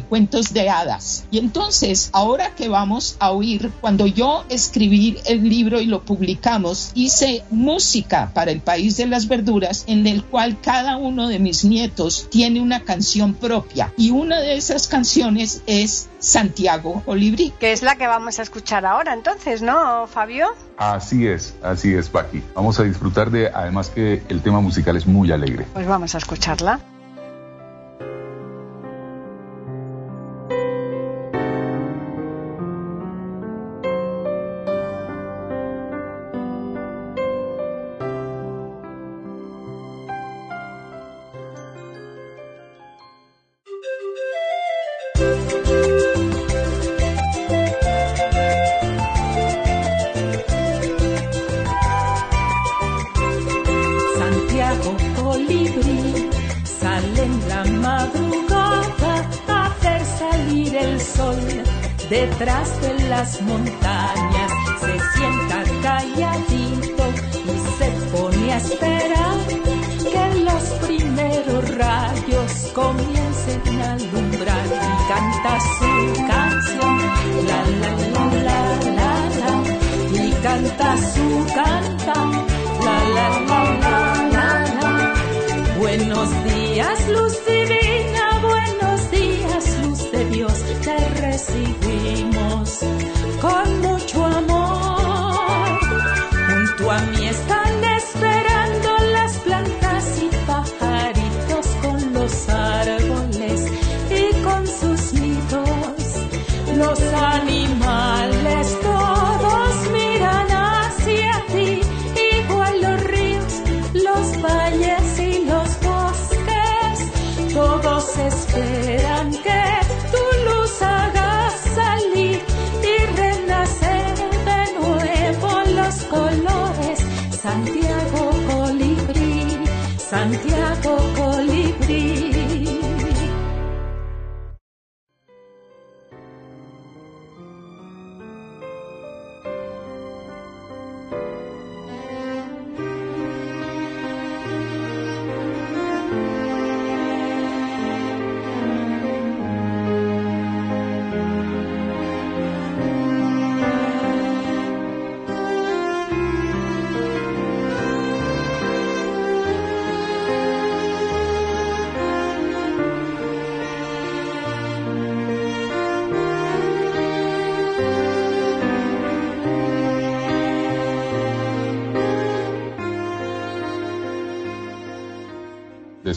[0.08, 1.24] cuentos de hadas.
[1.40, 7.42] Entonces, ahora que vamos a oír, cuando yo escribí el libro y lo publicamos, hice
[7.50, 12.28] música para el país de las verduras, en el cual cada uno de mis nietos
[12.30, 13.92] tiene una canción propia.
[13.96, 17.52] Y una de esas canciones es Santiago Olibrí.
[17.58, 20.48] Que es la que vamos a escuchar ahora, entonces, ¿no, Fabio?
[20.76, 22.42] Así es, así es, Paqui.
[22.54, 25.66] Vamos a disfrutar de, además que el tema musical es muy alegre.
[25.72, 26.80] Pues vamos a escucharla.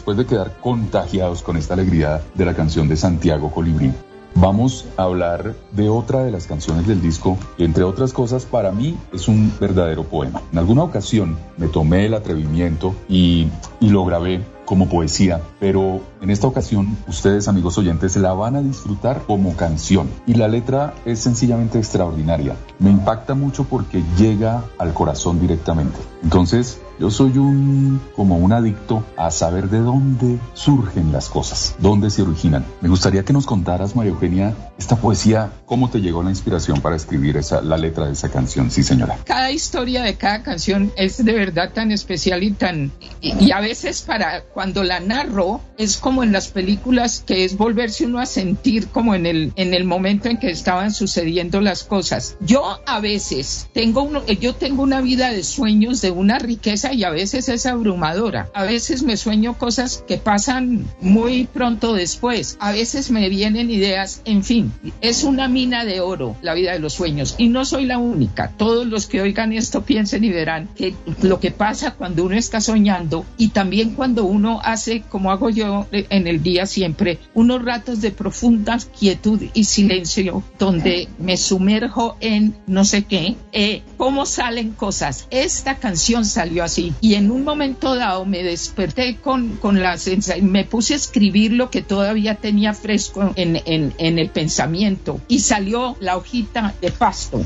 [0.04, 3.94] Después de quedar contagiados con esta alegría de la canción de Santiago Colibrí,
[4.36, 8.74] vamos a hablar de otra de las canciones del disco, que entre otras cosas para
[8.74, 10.42] mí es un verdadero poema.
[10.52, 13.48] En alguna ocasión me tomé el atrevimiento y,
[13.80, 18.62] y lo grabé como poesía, pero en esta ocasión ustedes amigos oyentes la van a
[18.62, 22.58] disfrutar como canción y la letra es sencillamente extraordinaria.
[22.78, 25.98] Me impacta mucho porque llega al corazón directamente.
[26.24, 32.10] Entonces, yo soy un como un adicto a saber de dónde surgen las cosas, dónde
[32.10, 32.64] se originan.
[32.80, 36.96] Me gustaría que nos contaras, María Eugenia, esta poesía, cómo te llegó la inspiración para
[36.96, 38.72] escribir esa, la letra de esa canción.
[38.72, 39.18] Sí, señora.
[39.26, 43.60] Cada historia de cada canción es de verdad tan especial y tan y, y a
[43.60, 48.26] veces para cuando la narro es como en las películas que es volverse uno a
[48.26, 52.38] sentir como en el en el momento en que estaban sucediendo las cosas.
[52.40, 57.04] Yo a veces tengo uno, yo tengo una vida de sueños de una riqueza y
[57.04, 58.50] a veces es abrumadora.
[58.54, 62.58] A veces me sueño cosas que pasan muy pronto después.
[62.60, 64.72] A veces me vienen ideas, en fin,
[65.02, 68.52] es una mina de oro la vida de los sueños y no soy la única.
[68.58, 72.62] Todos los que oigan esto piensen y verán que lo que pasa cuando uno está
[72.62, 78.02] soñando y también cuando uno hace, como hago yo en el día siempre, unos ratos
[78.02, 84.72] de profunda quietud y silencio donde me sumerjo en no sé qué, eh, cómo salen
[84.72, 85.28] cosas.
[85.30, 90.52] Esta canción salió así y en un momento dado me desperté con, con la sensación,
[90.52, 95.20] me puse a escribir lo que todavía tenía fresco en, en, el pensamiento.
[95.28, 97.44] Y salió la hojita de pasto.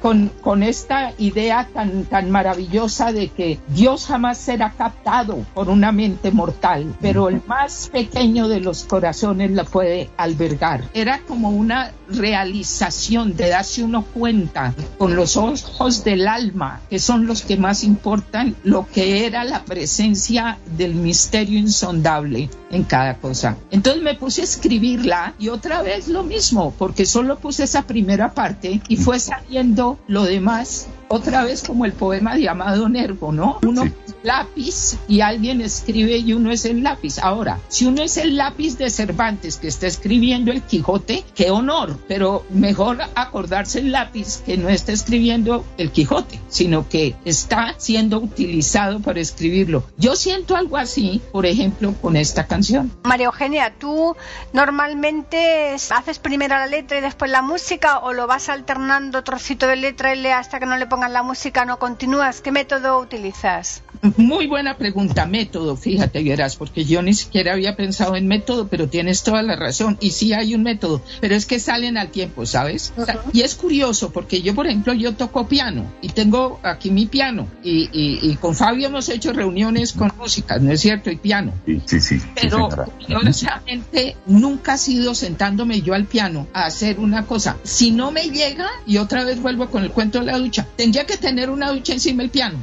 [0.00, 5.92] Con, con esta idea tan, tan maravillosa de que Dios jamás será captado por una
[5.92, 10.84] mente mortal, pero el más pequeño de los corazones la puede albergar.
[10.92, 17.26] Era como una realización de darse uno cuenta con los ojos del alma, que son
[17.26, 23.56] los que más importan, lo que era la presencia del misterio insondable en cada cosa.
[23.70, 28.34] Entonces me puse a escribirla y otra vez lo mismo, porque solo puse esa primera
[28.34, 33.58] parte y fue saliendo lo demás otra vez como el poema de Amado Nervo, ¿no?
[33.62, 33.92] Uno Sí.
[34.22, 37.18] lápiz y alguien escribe y uno es el lápiz.
[37.18, 41.98] Ahora, si uno es el lápiz de Cervantes que está escribiendo el Quijote, qué honor,
[42.08, 48.18] pero mejor acordarse el lápiz que no está escribiendo el Quijote, sino que está siendo
[48.18, 49.84] utilizado para escribirlo.
[49.96, 52.90] Yo siento algo así, por ejemplo, con esta canción.
[53.04, 54.16] María Eugenia, ¿tú
[54.52, 59.76] normalmente haces primero la letra y después la música o lo vas alternando trocito de
[59.76, 62.40] letra y le hasta que no le pongan la música no continúas?
[62.40, 63.82] ¿Qué método utilizas?
[64.16, 68.88] Muy buena pregunta, método, fíjate, verás, porque yo ni siquiera había pensado en método, pero
[68.88, 69.98] tienes toda la razón.
[70.00, 72.94] Y sí hay un método, pero es que salen al tiempo, ¿sabes?
[73.34, 77.46] Y es curioso, porque yo, por ejemplo, yo toco piano y tengo aquí mi piano.
[77.62, 81.10] Y, y- y con Fabio hemos hecho reuniones con música, ¿no es cierto?
[81.10, 81.52] Y piano.
[81.66, 82.20] Sí, sí, sí.
[82.20, 82.86] sí, Pero señora.
[83.06, 87.58] curiosamente nunca ha sido sentándome yo al piano a hacer una cosa.
[87.64, 91.04] Si no me llega, y otra vez vuelvo con el cuento de la ducha, tendría
[91.04, 92.62] que tener una ducha encima del piano.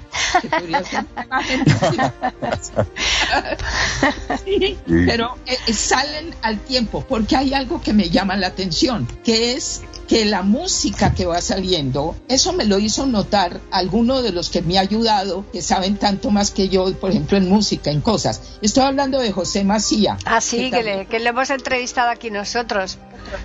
[4.46, 9.54] Sí, pero eh, salen al tiempo porque hay algo que me llama la atención, que
[9.56, 14.50] es que la música que va saliendo, eso me lo hizo notar alguno de los
[14.50, 18.02] que me ha ayudado, que saben tanto más que yo, por ejemplo, en música, en
[18.02, 18.42] cosas.
[18.62, 20.18] Estoy hablando de José Macía.
[20.26, 22.98] Así que que, también- le, que le hemos entrevistado aquí nosotros.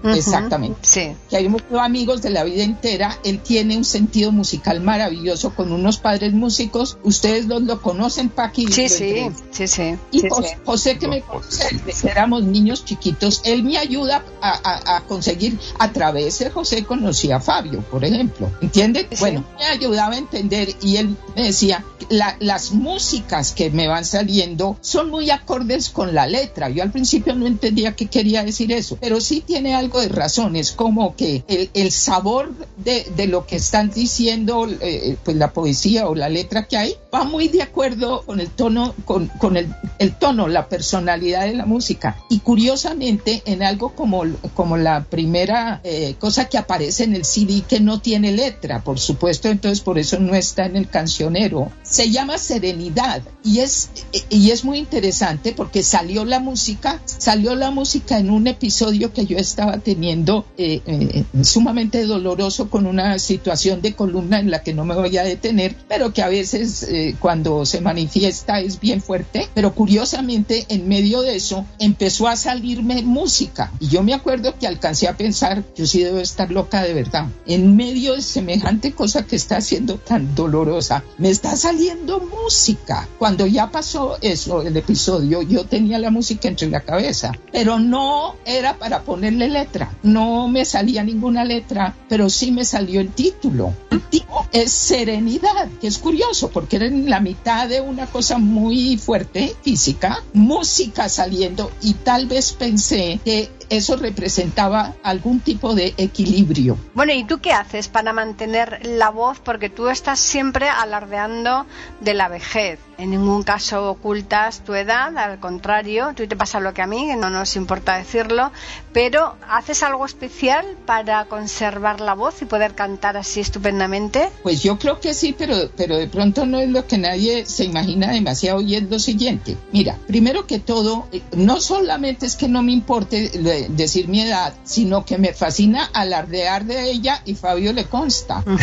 [0.05, 0.79] Exactamente.
[0.83, 1.13] Sí.
[1.31, 5.73] que hay muchos amigos de la vida entera, él tiene un sentido musical maravilloso con
[5.73, 8.67] unos padres músicos, ustedes los lo conocen, Paqui.
[8.71, 9.95] Sí, sí, sí, sí.
[10.11, 10.55] Y sí, José, sí.
[10.65, 15.01] José, que me conoce desde que éramos niños chiquitos, él me ayuda a, a- a
[15.05, 19.07] conseguir, a través de José conocí a Fabio, por ejemplo, ¿entienden?
[19.11, 19.17] Sí.
[19.21, 24.05] Bueno, me ayudaba a entender y él me decía, la- las músicas que me van
[24.05, 26.69] saliendo son muy acordes con la letra.
[26.71, 30.57] Yo al principio no entendía qué quería decir eso, pero sí tiene algo de razón,
[30.57, 35.53] es como que el, el sabor de, de lo que están diciendo, eh, pues la
[35.53, 39.57] poesía o la letra que hay, va muy de acuerdo con el tono, con, con
[39.57, 42.17] el, el tono, la personalidad de la música.
[42.31, 44.23] Y curiosamente, en algo como,
[44.55, 48.99] como la primera eh, cosa que aparece en el CD que no tiene letra, por
[48.99, 53.91] supuesto, entonces por eso no está en el cancionero, se llama Serenidad y es,
[54.31, 59.27] y es muy interesante porque salió la música, salió la música en un episodio que
[59.27, 64.75] yo estaba teniendo eh, eh, sumamente doloroso con una situación de columna en la que
[64.75, 69.01] no me voy a detener, pero que a veces eh, cuando se manifiesta es bien
[69.01, 73.73] fuerte, pero curiosamente en medio de eso empezó a salirme música.
[73.81, 77.27] Y yo me acuerdo que alcancé a pensar, yo sí debo estar loca de verdad.
[77.47, 83.09] En medio de semejante cosa que está haciendo tan dolorosa, me está saliendo música.
[83.19, 88.37] Cuando ya pasó eso, el episodio, yo tenía la música entre la cabeza, pero no
[88.45, 89.93] era para ponerle letra.
[90.03, 93.73] No me salía ninguna letra, pero sí me salió el título.
[93.91, 98.39] El título es Serenidad, que es curioso porque era en la mitad de una cosa
[98.39, 105.95] muy fuerte, física, música saliendo y tal vez pensé que eso representaba algún tipo de
[105.97, 106.79] equilibrio.
[106.95, 109.39] Bueno, ¿y tú qué haces para mantener la voz?
[109.41, 111.67] Porque tú estás siempre alardeando
[112.01, 112.79] de la vejez.
[112.99, 117.07] En ningún caso ocultas tu edad, al contrario, tú te pasa lo que a mí,
[117.07, 118.51] que no nos importa decirlo,
[118.93, 124.31] pero ¿haces algo especial para conservar la voz y poder cantar así estupendamente?
[124.43, 127.67] Pues yo creo que sí, pero, pero de pronto no es lo que nadie se
[127.67, 129.57] imagina demasiado y es lo siguiente.
[129.71, 134.23] Mira, primero que todo, eh, no solamente es que no me importe eh, decir mi
[134.23, 138.43] edad, sino que me fascina alardear de ella y Fabio le consta.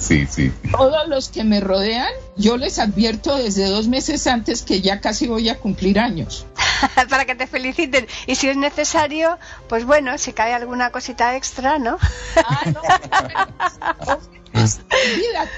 [0.00, 0.50] Sí, sí.
[0.72, 5.26] Todos los que me rodean, yo les advierto desde dos meses antes que ya casi
[5.26, 6.46] voy a cumplir años.
[7.10, 8.06] para que te feliciten.
[8.26, 9.38] Y si es necesario,
[9.68, 11.98] pues bueno, si cae alguna cosita extra, ¿no?
[12.36, 14.20] Ah, no.
[14.54, 15.50] Olvídate.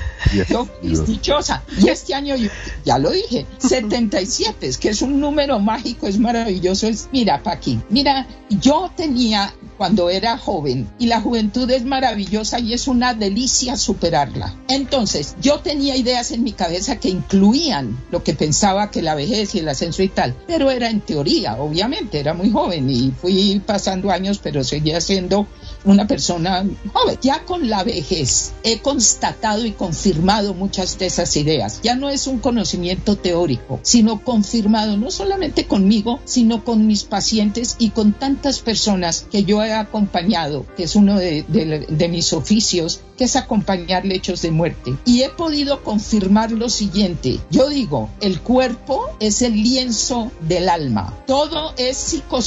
[0.49, 1.63] Yo feliz, dichosa.
[1.79, 2.49] Y este año, yo,
[2.85, 6.87] ya lo dije, 77, es que es un número mágico, es maravilloso.
[6.87, 12.73] Es, mira, Paqui, mira, yo tenía cuando era joven y la juventud es maravillosa y
[12.73, 14.55] es una delicia superarla.
[14.69, 19.55] Entonces, yo tenía ideas en mi cabeza que incluían lo que pensaba que la vejez
[19.55, 23.61] y el ascenso y tal, pero era en teoría, obviamente, era muy joven y fui
[23.65, 25.49] pasando años, pero seguía siendo
[25.85, 27.19] una persona joven.
[27.23, 31.81] Ya con la vejez he constatado y confirmado muchas de esas ideas.
[31.83, 37.77] Ya no es un conocimiento teórico, sino confirmado no solamente conmigo, sino con mis pacientes
[37.79, 42.33] y con tantas personas que yo he acompañado, que es uno de, de- de mis
[42.33, 44.97] oficios, que es acompañar lechos de muerte.
[45.05, 47.39] Y he podido confirmar lo siguiente.
[47.51, 51.15] Yo digo, el cuerpo es el lienzo del alma.
[51.27, 51.97] Todo es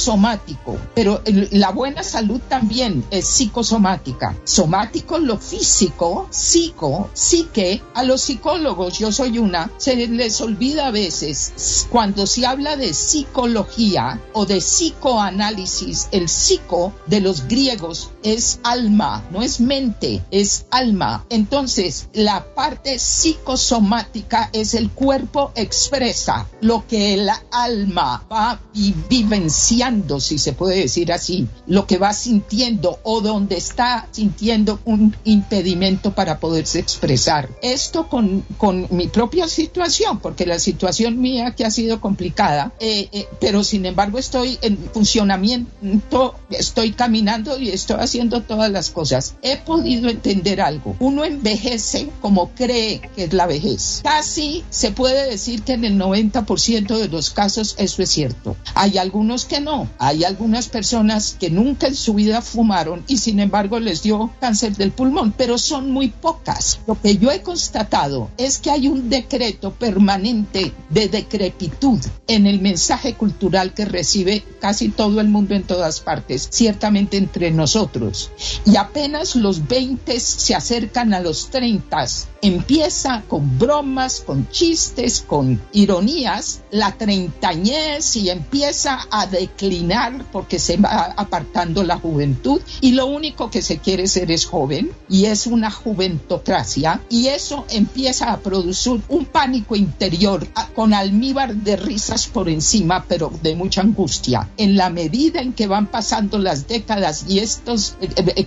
[0.00, 4.36] psicosomático, pero la buena salud también es psicosomática.
[4.44, 7.82] Somático lo físico, psico, psique.
[7.94, 12.92] A los psicólogos, yo soy una, se les olvida a veces cuando se habla de
[12.94, 20.66] psicología o de psicoanálisis, el psico de los griegos es alma, no es mente, es
[20.70, 21.24] alma.
[21.30, 30.20] Entonces, la parte psicosomática es el cuerpo expresa lo que el alma va vi- vivenciando,
[30.20, 36.12] si se puede decir así, lo que va sintiendo o donde está sintiendo un impedimento
[36.16, 37.48] para poderse expresar.
[37.62, 43.08] Esto con, con mi propia situación, porque la situación mía que ha sido complicada, eh,
[43.12, 49.34] eh, pero sin embargo estoy en funcionamiento, estoy caminando y estoy haciendo todas las cosas.
[49.42, 50.96] He podido entender algo.
[50.98, 54.00] Uno envejece como cree que es la vejez.
[54.02, 58.56] Casi se puede decir que en el 90% de los casos eso es cierto.
[58.74, 59.88] Hay algunos que no.
[59.98, 64.76] Hay algunas personas que nunca en su vida fumaron y sin embargo les dio cáncer
[64.76, 66.80] del pulmón, pero son muy pocas.
[66.86, 72.60] Lo que yo he constatado es que hay un decreto permanente de decrepitud en el
[72.60, 78.30] mensaje cultural que recibe casi todo el mundo en todas partes, ciertamente entre nosotros.
[78.64, 82.06] Y apenas los 20 se acercan a los 30,
[82.42, 90.76] empieza con bromas, con chistes, con ironías, la treintañez y empieza a declinar porque se
[90.76, 95.46] va apartando la juventud y lo único que se quiere ser es joven y es
[95.46, 102.48] una juventocracia y eso empieza a producir un pánico interior con almíbar de risas por
[102.48, 104.48] encima pero de mucha angustia.
[104.56, 107.96] En la medida en que van pasando las décadas y estas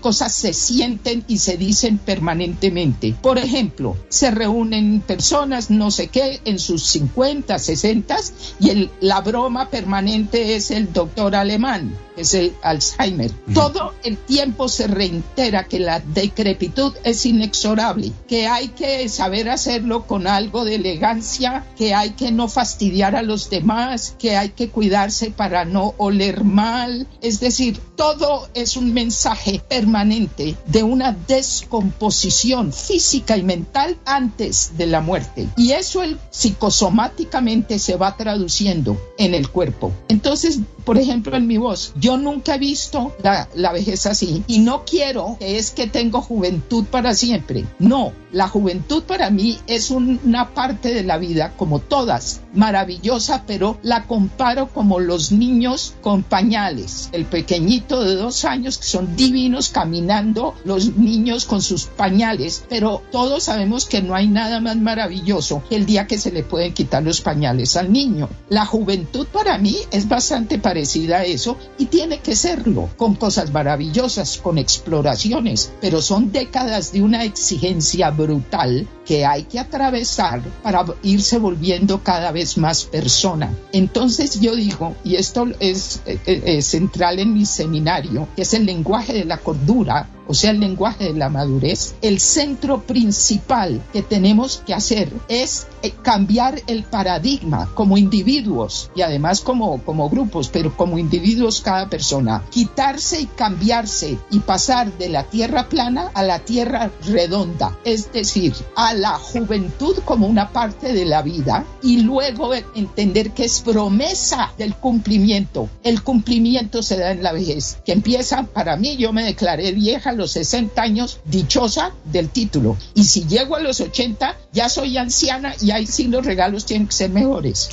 [0.02, 3.16] cosas se sienten y se dicen permanentemente.
[3.22, 8.18] Por ejemplo, se reúnen personas, no sé qué, en sus 50, 60
[8.60, 13.32] y el- la broma permanente es el doctor alemán, que es el Alzheimer.
[13.54, 20.06] Todo el tiempo se reitera que la decrepitud es inexorable, que hay que saber hacerlo
[20.06, 24.70] con algo de elegancia, que hay que no fastidiar a los demás, que hay que
[24.70, 27.08] cuidarse para no oler mal.
[27.22, 34.88] Es decir, todo es un mensaje permanente de una descomposición física y mental antes de
[34.88, 35.48] la muerte.
[35.56, 39.92] Y eso psicosomáticamente se va traduciendo en el cuerpo.
[40.08, 40.60] Entonces,
[40.90, 45.38] por ejemplo, en mi voz, yo nunca he visto la, vejez así y no quiero
[45.38, 47.64] que es que tengo juventud para siempre.
[47.78, 53.78] No, la juventud para mí es una parte de la vida, como todas, maravillosa, pero
[53.84, 57.10] la comparo como los niños con pañales.
[57.12, 63.04] El pequeñito de dos años que son divinos caminando, los niños con sus pañales, pero
[63.12, 67.04] todos sabemos que no hay nada más maravilloso el día que se le pueden quitar
[67.04, 68.28] los pañales al niño.
[68.50, 70.79] La juventud para mí es bastante parecida
[71.14, 77.02] a eso y tiene que serlo, con cosas maravillosas, con exploraciones, pero son décadas de
[77.02, 83.52] una exigencia brutal que hay que atravesar para irse volviendo cada vez más persona.
[83.72, 88.54] Entonces yo digo, y esto es, es, eh, es central en mi seminario, que es
[88.54, 93.82] el lenguaje de la cordura, o sea, el lenguaje de la madurez, el centro principal
[93.92, 100.10] que tenemos que hacer es eh, cambiar el paradigma como individuos y además como, como
[100.10, 106.12] grupos, pero como individuos cada persona, quitarse y cambiarse y pasar de la tierra plana
[106.14, 111.66] a la tierra redonda, es decir, a la juventud como una parte de la vida
[111.82, 115.70] y luego entender que es promesa del cumplimiento.
[115.84, 120.12] El cumplimiento se da en la vejez, que empieza, para mí, yo me declaré vieja
[120.12, 122.78] los 60 años dichosa del título.
[122.94, 126.88] Y si llego a los 80, ya soy anciana y ahí sí los regalos tienen
[126.88, 127.70] que ser mejores.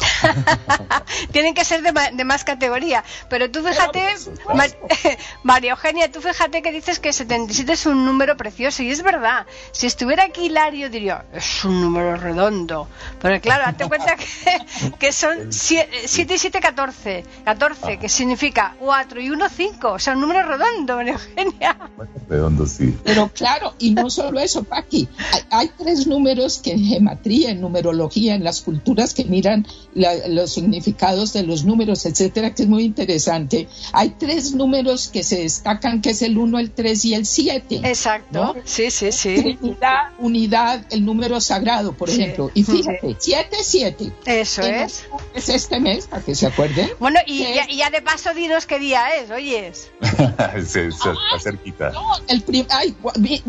[1.33, 3.05] tienen que ser de, de, más categoría.
[3.29, 4.03] Pero tú fíjate,
[4.55, 4.71] Mar
[5.43, 8.83] María Eugenia, tú fíjate que dices que 77 es un número precioso.
[8.83, 12.89] Y es verdad, si estuviera aquí Hilario diría, es un número redondo.
[13.21, 17.25] Pero claro, date cuenta que, que son 7 y 7, 14.
[17.45, 19.93] 14, que significa 4 y 1, 5.
[19.93, 21.77] O sea, un número redondo, María Eugenia.
[22.29, 22.97] Redondo, sí.
[23.05, 25.09] Pero claro, y no solo eso, Paqui.
[25.33, 27.61] Hay, hay tres números que en gematría, en
[28.35, 29.67] en las culturas que miran
[29.97, 33.67] la, los significados de los números, etcétera, que es muy interesante.
[33.93, 37.81] Hay tres números que se destacan, que es el 1, el 3 y el 7.
[37.83, 38.27] Exacto.
[38.33, 38.55] ¿no?
[38.65, 39.59] Sí, sí, sí.
[39.61, 42.21] Unidad, unidad, el número sagrado, por Sí.
[42.23, 42.51] ejemplo.
[42.55, 44.13] Y fíjate, 7, 7.
[44.27, 45.05] Eso es.
[45.35, 46.91] Es este mes, para que se acuerden.
[47.01, 47.47] Bueno, y Sí.
[47.55, 49.89] ya, y ya de paso dinos qué día es, oyes.
[50.67, 51.91] se, se está cerquita.
[51.91, 52.95] No, el prim- ay,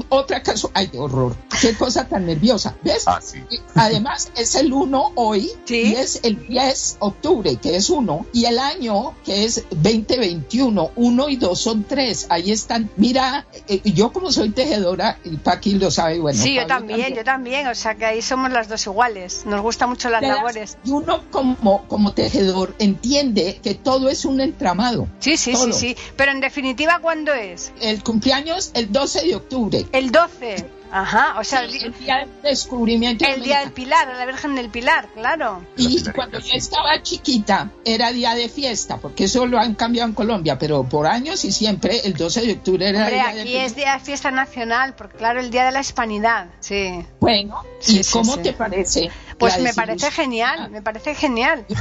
[0.10, 3.04] otra caso, ay, qué horror, qué cosa tan nerviosa, ¿ves?
[3.06, 3.40] Ah, sí.
[3.76, 5.82] Además, es el 1 hoy Sí.
[5.88, 11.30] y es el 10 octubre, que es 1, y el año, que es 2021, 1
[11.30, 12.28] y 2 son 3.
[12.30, 12.90] Ahí están.
[12.98, 16.42] Mira, eh, yo como soy tejedora, y Paqui lo sabe, bueno.
[16.42, 17.68] sí, yo Pablo también, yo también.
[17.68, 19.44] O sea que ahí somos las dos iguales.
[19.46, 20.78] Nos gustan mucho las das- labores.
[20.84, 25.08] Y uno como, como tejedor entiende que todo es un entramado.
[25.20, 25.74] Sí, sí, sí, todo.
[25.74, 25.96] sí.
[26.16, 27.72] Pero en definitiva, ¿cuándo es?
[27.82, 29.86] El cumpleaños el 12 de octubre.
[29.92, 30.66] El 12.
[30.92, 33.26] Ajá, o sea, el, día del descubrimiento.
[33.26, 33.72] de el día del.
[33.72, 35.64] Pilar, la Virgen del Pilar, claro.
[35.76, 40.16] Y cuando yo estaba chiquita era día de fiesta, porque eso lo han cambiado en
[40.16, 43.76] Colombia, pero por años y siempre el 12 de octubre era Hombre, día aquí es
[43.76, 46.48] día de fiesta nacional, porque claro, el día de la hispanidad.
[46.60, 47.06] Sí.
[47.20, 49.12] Bueno, ¿y sí, cómo te parece?
[49.38, 51.66] Pues me parece genial, me parece genial.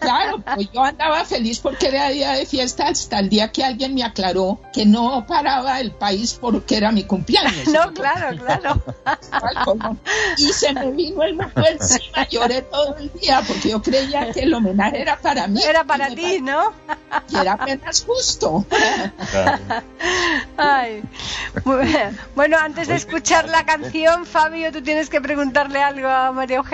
[0.00, 3.94] Claro, pues yo andaba feliz porque era día de fiesta hasta el día que alguien
[3.94, 7.68] me aclaró que no paraba el país porque era mi cumpleaños.
[7.68, 8.82] No, claro, claro.
[10.36, 14.40] Y se me vino el mundo encima, lloré todo el día porque yo creía que
[14.40, 15.60] el homenaje era para mí.
[15.62, 16.72] Era para ti, ¿no?
[17.30, 18.64] Y era apenas justo.
[19.30, 19.62] Claro.
[20.56, 21.02] Ay.
[22.34, 26.67] Bueno, antes de escuchar la canción, Fabio, tú tienes que preguntarle algo a María Eugenia.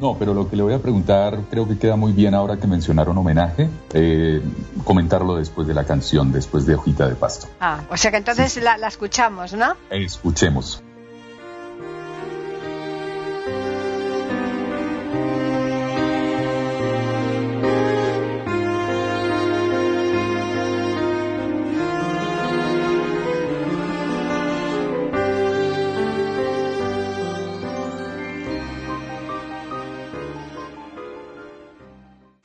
[0.00, 2.66] No, pero lo que le voy a preguntar creo que queda muy bien ahora que
[2.66, 4.40] mencionaron homenaje, eh,
[4.84, 7.48] comentarlo después de la canción, después de Hojita de Pasto.
[7.60, 9.74] Ah, o sea que entonces la, la escuchamos, ¿no?
[9.90, 10.82] Escuchemos.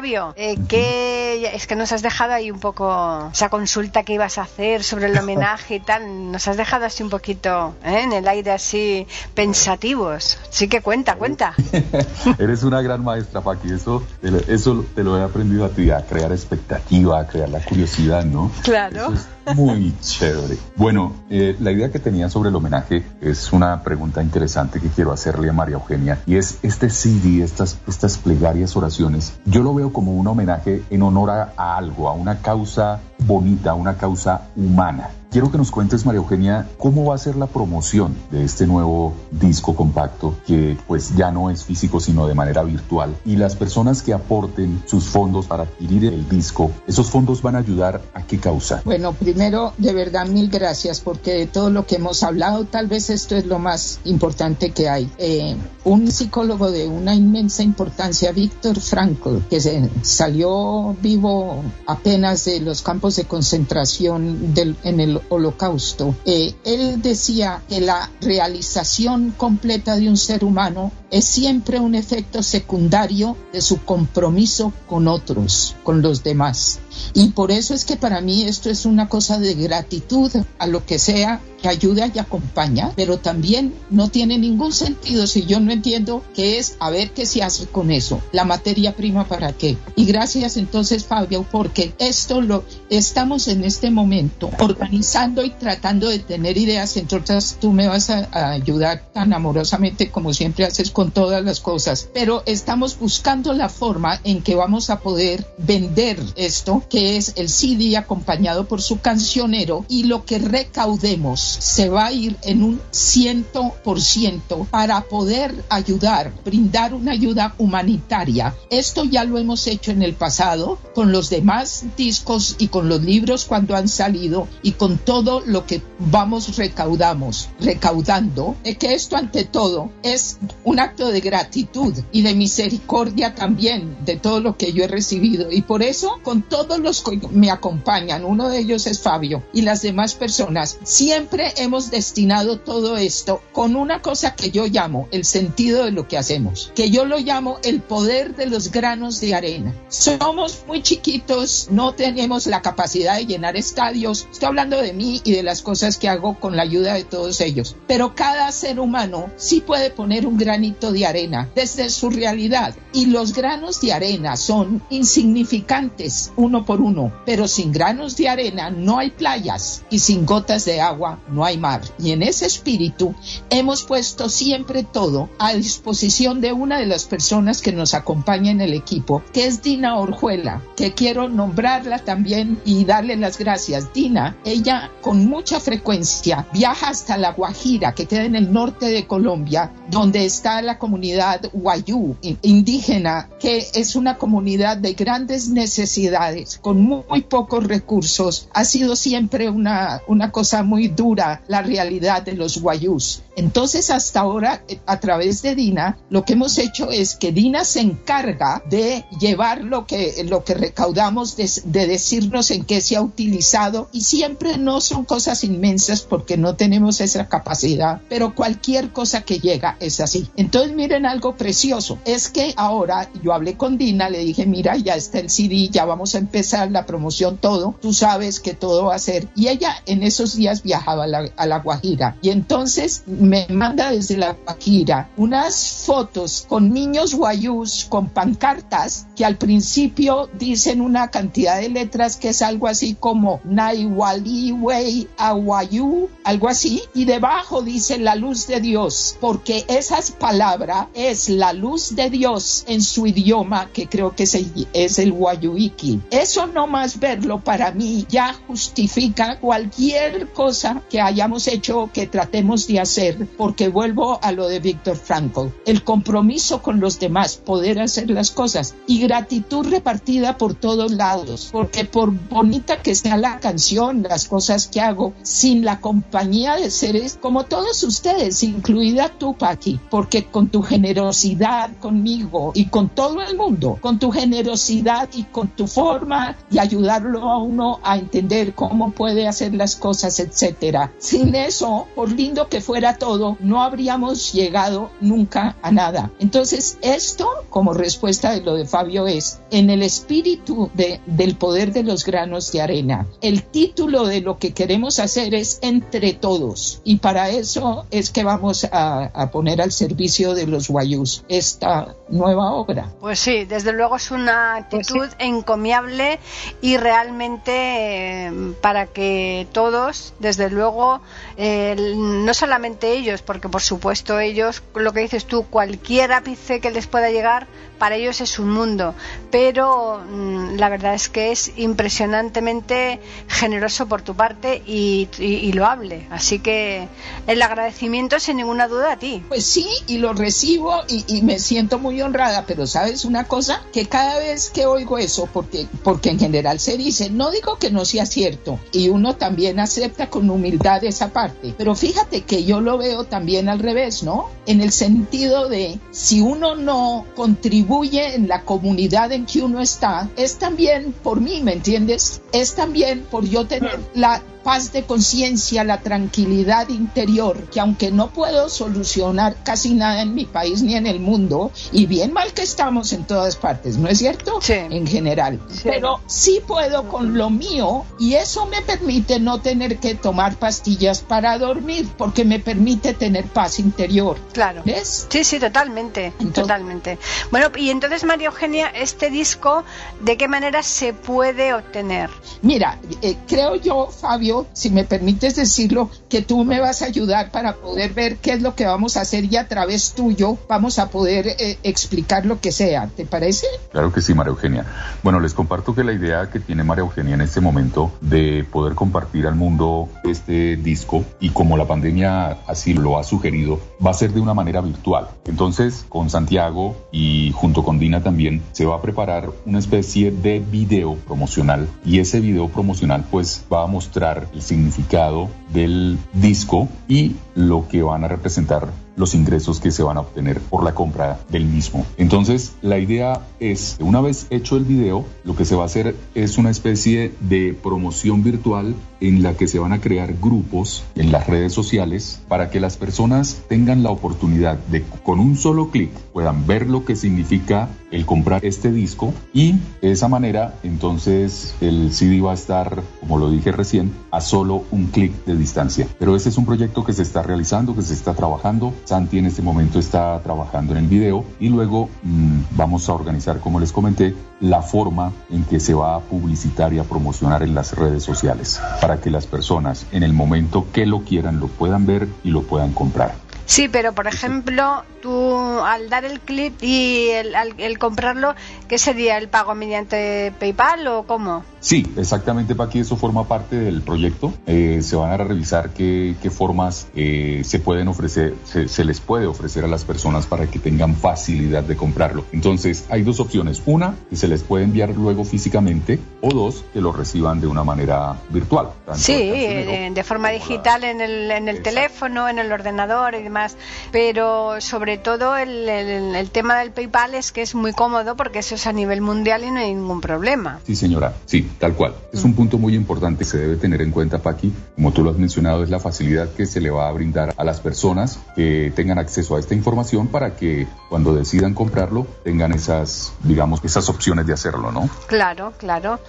[0.00, 4.38] Fabio, eh, ¿qué- es que nos has dejado ahí un poco esa consulta que ibas
[4.38, 8.00] a hacer sobre el homenaje y tal, nos has dejado así un poquito ¿eh?
[8.04, 10.38] en el aire así pensativos.
[10.48, 11.54] Sí que cuenta, cuenta.
[12.38, 13.72] Eres una gran maestra, Paqui.
[13.72, 17.50] Eso, te lo- eso te lo he aprendido a ti, a crear expectativa, a crear
[17.50, 18.50] la curiosidad, ¿no?
[18.62, 18.96] Claro.
[18.96, 20.56] Eso es muy chévere.
[20.76, 25.12] Bueno, eh, la idea que tenía sobre el homenaje es una pregunta interesante que quiero
[25.12, 26.20] hacerle a María Eugenia.
[26.26, 31.02] Y es este CD, estas, estas plegarias oraciones, yo lo veo como un homenaje en
[31.02, 35.10] honor a, a algo, a una causa bonita, a una causa humana.
[35.30, 39.14] Quiero que nos cuentes, María Eugenia, cómo va a ser la promoción de este nuevo
[39.30, 44.02] disco compacto que pues ya no es físico sino de manera virtual y las personas
[44.02, 48.40] que aporten sus fondos para adquirir el disco, esos fondos van a ayudar a qué
[48.40, 48.82] causa.
[48.84, 53.08] Bueno, primero, de verdad, mil gracias, porque de todo lo que hemos hablado, tal vez
[53.08, 55.12] esto es lo más importante que hay.
[55.18, 59.60] Eh, un psicólogo de una inmensa importancia, Víctor Frankl, que
[60.02, 64.52] salió vivo apenas de los campos de concentración
[64.82, 71.24] en el holocausto, eh, él decía que la realización completa de un ser humano es
[71.24, 76.78] siempre un efecto secundario de su compromiso con otros, con los demás.
[77.14, 80.84] Y por eso es que para mí esto es una cosa de gratitud a lo
[80.84, 85.72] que sea que ayuda y acompaña, pero también no tiene ningún sentido si yo no
[85.72, 89.76] entiendo qué es, a ver qué se hace con eso, la materia prima para qué.
[89.96, 96.18] Y gracias entonces Fabio, porque esto lo estamos en este momento organizando y tratando de
[96.18, 100.90] tener ideas, entre otras tú me vas a, a ayudar tan amorosamente como siempre haces
[100.90, 106.20] con todas las cosas, pero estamos buscando la forma en que vamos a poder vender
[106.36, 112.06] esto, que es el CD acompañado por su cancionero y lo que recaudemos se va
[112.06, 118.54] a ir en un ciento por ciento para poder ayudar, brindar una ayuda humanitaria.
[118.70, 123.02] Esto ya lo hemos hecho en el pasado con los demás discos y con los
[123.02, 129.16] libros cuando han salido y con todo lo que vamos recaudamos, recaudando, es que esto
[129.16, 134.72] ante todo es un acto de gratitud y de misericordia también de todo lo que
[134.72, 138.86] yo he recibido y por eso con todos los que me acompañan, uno de ellos
[138.86, 144.50] es Fabio y las demás personas, siempre hemos destinado todo esto con una cosa que
[144.50, 148.46] yo llamo el sentido de lo que hacemos, que yo lo llamo el poder de
[148.46, 149.74] los granos de arena.
[149.88, 155.32] Somos muy chiquitos, no tenemos la capacidad de llenar estadios, estoy hablando de mí y
[155.32, 159.30] de las cosas que hago con la ayuda de todos ellos, pero cada ser humano
[159.36, 162.74] sí puede poner un granito de arena desde su realidad.
[162.92, 168.70] Y los granos de arena son insignificantes uno por uno, pero sin granos de arena
[168.70, 171.82] no hay playas y sin gotas de agua no hay mar.
[171.98, 173.14] Y en ese espíritu
[173.50, 178.60] hemos puesto siempre todo a disposición de una de las personas que nos acompaña en
[178.60, 183.92] el equipo, que es Dina Orjuela, que quiero nombrarla también y darle las gracias.
[183.92, 189.06] Dina, ella con mucha frecuencia viaja hasta La Guajira, que queda en el norte de
[189.06, 196.80] Colombia, donde está la comunidad Guayú, indígena, que es una comunidad de grandes necesidades, con
[196.80, 198.48] muy, pocos recursos.
[198.54, 203.22] Ha sido siempre una, una cosa muy dura la realidad de los guayús.
[203.36, 207.64] Entonces, hasta ahora, eh, a través de Dina, lo que hemos hecho es que Dina
[207.64, 212.96] se encarga de llevar lo que, lo que recaudamos, de, de decirnos en qué se
[212.96, 218.90] ha utilizado y siempre no son cosas inmensas porque no tenemos esa capacidad, pero cualquier
[218.90, 220.28] cosa que llega es así.
[220.36, 224.94] Entonces, miren algo precioso, es que ahora yo hablé con Dina, le dije, mira, ya
[224.94, 228.94] está el CD, ya vamos a empezar la promoción, todo, tú sabes que todo va
[228.94, 229.28] a ser.
[229.34, 234.32] Y ella en esos días viajaba a la Guajira y entonces me manda desde la
[234.32, 241.68] Guajira unas fotos con niños guayús, con pancartas que al principio dicen una cantidad de
[241.68, 248.48] letras que es algo así como Naiwaliwei Aguayú, algo así, y debajo dice la luz
[248.48, 254.16] de Dios, porque esa palabra es la luz de Dios en su idioma, que creo
[254.16, 256.00] que es el, Wayuiki.
[256.10, 262.66] Eso no más verlo para mí ya justifica cualquier cosa que hayamos hecho, que tratemos
[262.66, 267.80] de hacer, porque vuelvo a lo de Víctor Frankl, el compromiso con los demás, poder
[267.80, 273.40] hacer las cosas y gratitud repartida por todos lados, porque por bonita que sea la
[273.40, 279.34] canción, las cosas que hago, sin la compañía de seres como todos ustedes, incluida tú,
[279.34, 285.24] Paqui, porque con tu generosidad conmigo y con todo el mundo, con tu generosidad y
[285.24, 290.92] con tu forma y ayudarlo a uno a entender cómo puede hacer las cosas, etcétera.
[290.98, 296.12] Sin eso, por lindo que fuera todo, no habríamos llegado nunca a nada.
[296.20, 301.72] Entonces, esto, como respuesta de lo de Fabio, es en el espíritu de, del poder
[301.72, 303.08] de los granos de arena.
[303.20, 308.22] El título de lo que queremos hacer es entre todos y para eso es que
[308.22, 312.92] vamos a, a poner al servicio de los guayús esta nueva obra.
[313.00, 316.20] Pues sí, desde luego es una actitud encomiable
[316.60, 318.30] y realmente eh,
[318.60, 321.00] para que todos, desde luego,
[321.36, 326.70] eh, no solamente ellos, porque por supuesto ellos, lo que dices tú, cualquier ápice que
[326.70, 327.46] les pueda llegar,
[327.78, 328.94] para ellos es un mundo,
[329.30, 336.06] pero mm, la verdad es que es impresionantemente generoso por tu parte y, y loable.
[336.10, 336.88] Así que
[337.26, 339.22] el agradecimiento sin ninguna duda a ti.
[339.28, 343.62] Pues sí, y lo recibo y, y, me siento muy honrada, pero sabes una cosa,
[343.72, 347.70] que cada vez que oigo eso, porque, porque en general se dice, no digo que
[347.70, 352.60] no sea cierto, y uno también acepta con humildad esa parte, pero fíjate que yo
[352.60, 354.30] lo veo también al revés, ¿no?
[354.46, 360.08] En el sentido de, si uno no contribuye en la comunidad en que uno está,
[360.16, 362.22] es también por mí, ¿me entiendes?
[362.32, 368.08] Es también por yo tener la paz de conciencia, la tranquilidad interior, que aunque no
[368.10, 372.42] puedo solucionar casi nada en mi país ni en el mundo, y bien mal que
[372.42, 374.38] estamos en todas partes, ¿no es cierto?
[374.40, 374.54] Sí.
[374.54, 375.40] En general.
[375.52, 375.60] Sí.
[375.64, 381.00] Pero sí puedo con lo mío y eso me permite no tener que tomar pastillas
[381.00, 384.18] para dormir, porque me permite tener paz interior.
[384.32, 384.62] Claro.
[384.64, 385.06] ¿Ves?
[385.10, 386.98] Sí, sí, totalmente, Entonces- totalmente.
[387.30, 389.64] Bueno, y entonces, María Eugenia, este disco,
[390.00, 392.10] ¿de qué manera se puede obtener?
[392.42, 397.30] Mira, eh, creo yo, Fabio, si me permites decirlo, que tú me vas a ayudar
[397.30, 400.78] para poder ver qué es lo que vamos a hacer y a través tuyo vamos
[400.78, 402.88] a poder eh, explicar lo que sea.
[402.88, 403.46] ¿Te parece?
[403.72, 404.66] Claro que sí, María Eugenia.
[405.02, 408.74] Bueno, les comparto que la idea que tiene María Eugenia en este momento de poder
[408.74, 413.94] compartir al mundo este disco y como la pandemia así lo ha sugerido, va a
[413.94, 415.08] ser de una manera virtual.
[415.26, 420.40] Entonces, con Santiago y junto con Dina también se va a preparar una especie de
[420.40, 427.16] video promocional y ese video promocional pues va a mostrar el significado del disco y
[427.34, 431.18] lo que van a representar los ingresos que se van a obtener por la compra
[431.30, 431.86] del mismo.
[431.96, 435.96] Entonces, la idea es, una vez hecho el video, lo que se va a hacer
[436.14, 441.10] es una especie de promoción virtual en la que se van a crear grupos en
[441.12, 445.90] las redes sociales para que las personas tengan la oportunidad de, con un solo clic,
[446.12, 451.92] puedan ver lo que significa el comprar este disco y de esa manera, entonces, el
[451.92, 455.86] CD va a estar, como lo dije recién, a solo un clic de distancia.
[455.98, 458.74] Pero este es un proyecto que se está realizando, que se está trabajando.
[458.84, 463.38] Santi en este momento está trabajando en el video y luego mmm, vamos a organizar,
[463.40, 467.54] como les comenté, la forma en que se va a publicitar y a promocionar en
[467.54, 471.86] las redes sociales para que las personas en el momento que lo quieran lo puedan
[471.86, 473.14] ver y lo puedan comprar.
[473.46, 478.34] Sí, pero por ejemplo, tú al dar el clip y el, al- el comprarlo,
[478.68, 481.42] ¿qué sería el pago mediante PayPal o cómo?
[481.60, 484.32] Sí, exactamente, Paqui, eso forma parte del proyecto.
[484.46, 489.00] Eh, se van a revisar qué, qué formas eh, se pueden ofrecer, se, se les
[489.00, 492.24] puede ofrecer a las personas para que tengan facilidad de comprarlo.
[492.32, 493.62] Entonces, hay dos opciones.
[493.66, 497.62] Una, que se les puede enviar luego físicamente, o dos, que lo reciban de una
[497.62, 498.68] manera virtual.
[498.86, 501.70] tanto Sí, de forma la- digital en el, en el Exacto.
[501.76, 503.56] teléfono, en el ordenador y demás.
[503.92, 508.38] Pero sobre todo el, el- el tema del PayPal es que es muy cómodo porque
[508.38, 510.60] eso es a nivel mundial y no hay ningún problema.
[510.66, 511.94] Sí, señora, sí, tal cual.
[512.12, 514.52] Es un punto muy importante que se debe tener en cuenta, Paqui.
[514.74, 517.44] Como tú lo has mencionado, es la facilidad que se le va a brindar a
[517.44, 523.12] las personas que tengan acceso a esta información para que cuando decidan comprarlo tengan esas,
[523.24, 524.88] digamos, esas opciones de hacerlo, ¿no?
[525.06, 526.00] Claro, claro.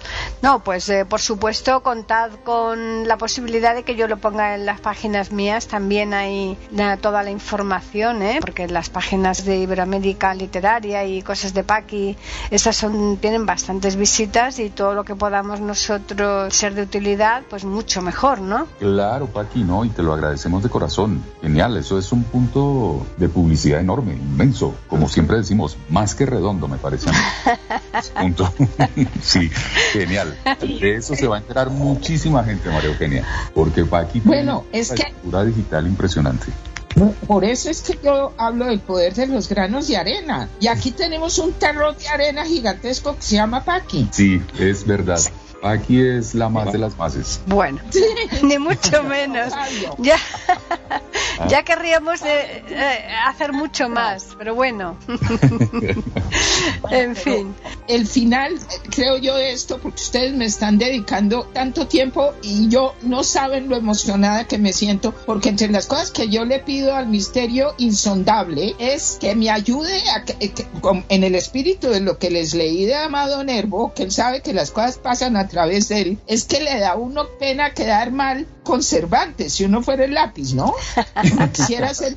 [0.42, 4.66] No, pues eh, por supuesto contad con la posibilidad de que yo lo ponga en
[4.66, 5.66] las páginas mías.
[5.66, 8.38] También hay na- toda la información, ¿eh?
[8.40, 12.16] porque las páginas de Iberoamérica Literaria y cosas de Paqui,
[12.50, 17.64] esas son, tienen bastantes visitas y todo lo que podamos nosotros ser de utilidad, pues
[17.64, 18.66] mucho mejor, ¿no?
[18.78, 19.84] Claro, Paqui, ¿no?
[19.84, 21.22] Y te lo agradecemos de corazón.
[21.40, 24.74] Genial, eso es un punto de publicidad enorme, inmenso.
[24.88, 27.18] Como siempre decimos, más que redondo, me parece a mí.
[28.20, 28.52] Punto.
[29.22, 29.50] sí,
[29.92, 30.36] genial.
[30.60, 33.24] De eso se va a enterar muchísima gente, María Eugenia.
[33.54, 34.90] Porque Paqui tiene Bueno, es
[35.24, 36.46] una que- digital impresionante.
[37.26, 40.48] Por eso es que yo hablo del poder de los granos de arena.
[40.60, 44.08] Y aquí tenemos un terror de arena gigantesco que se llama Paqui.
[44.12, 45.20] Sí, es verdad.
[45.62, 47.40] Paqui es la más de las mases.
[47.46, 47.78] Bueno,
[48.42, 49.52] ni mucho menos.
[49.98, 50.16] Ya,
[51.48, 52.98] ya querríamos eh, eh,
[53.28, 54.96] hacer mucho más, pero bueno.
[56.90, 57.54] en fin.
[57.86, 58.58] El final,
[58.90, 63.68] creo yo, de esto, porque ustedes me están dedicando tanto tiempo y yo no saben
[63.68, 67.74] lo emocionada que me siento, porque entre las cosas que yo le pido al misterio
[67.78, 70.66] insondable es que me ayude a que- que-
[71.08, 74.52] en el espíritu de lo que les leí de Amado Nervo, que él sabe que
[74.52, 78.46] las cosas pasan a través de él, es que le da uno pena quedar mal
[78.62, 80.74] con Cervantes, si uno fuera el lápiz, ¿no?
[81.52, 82.16] Quisiera ser...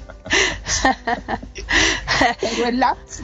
[2.40, 3.22] Pero el lápiz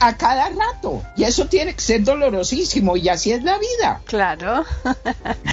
[0.00, 4.00] a cada rato y eso tiene que ser dolorosísimo y así es la vida.
[4.04, 4.64] Claro.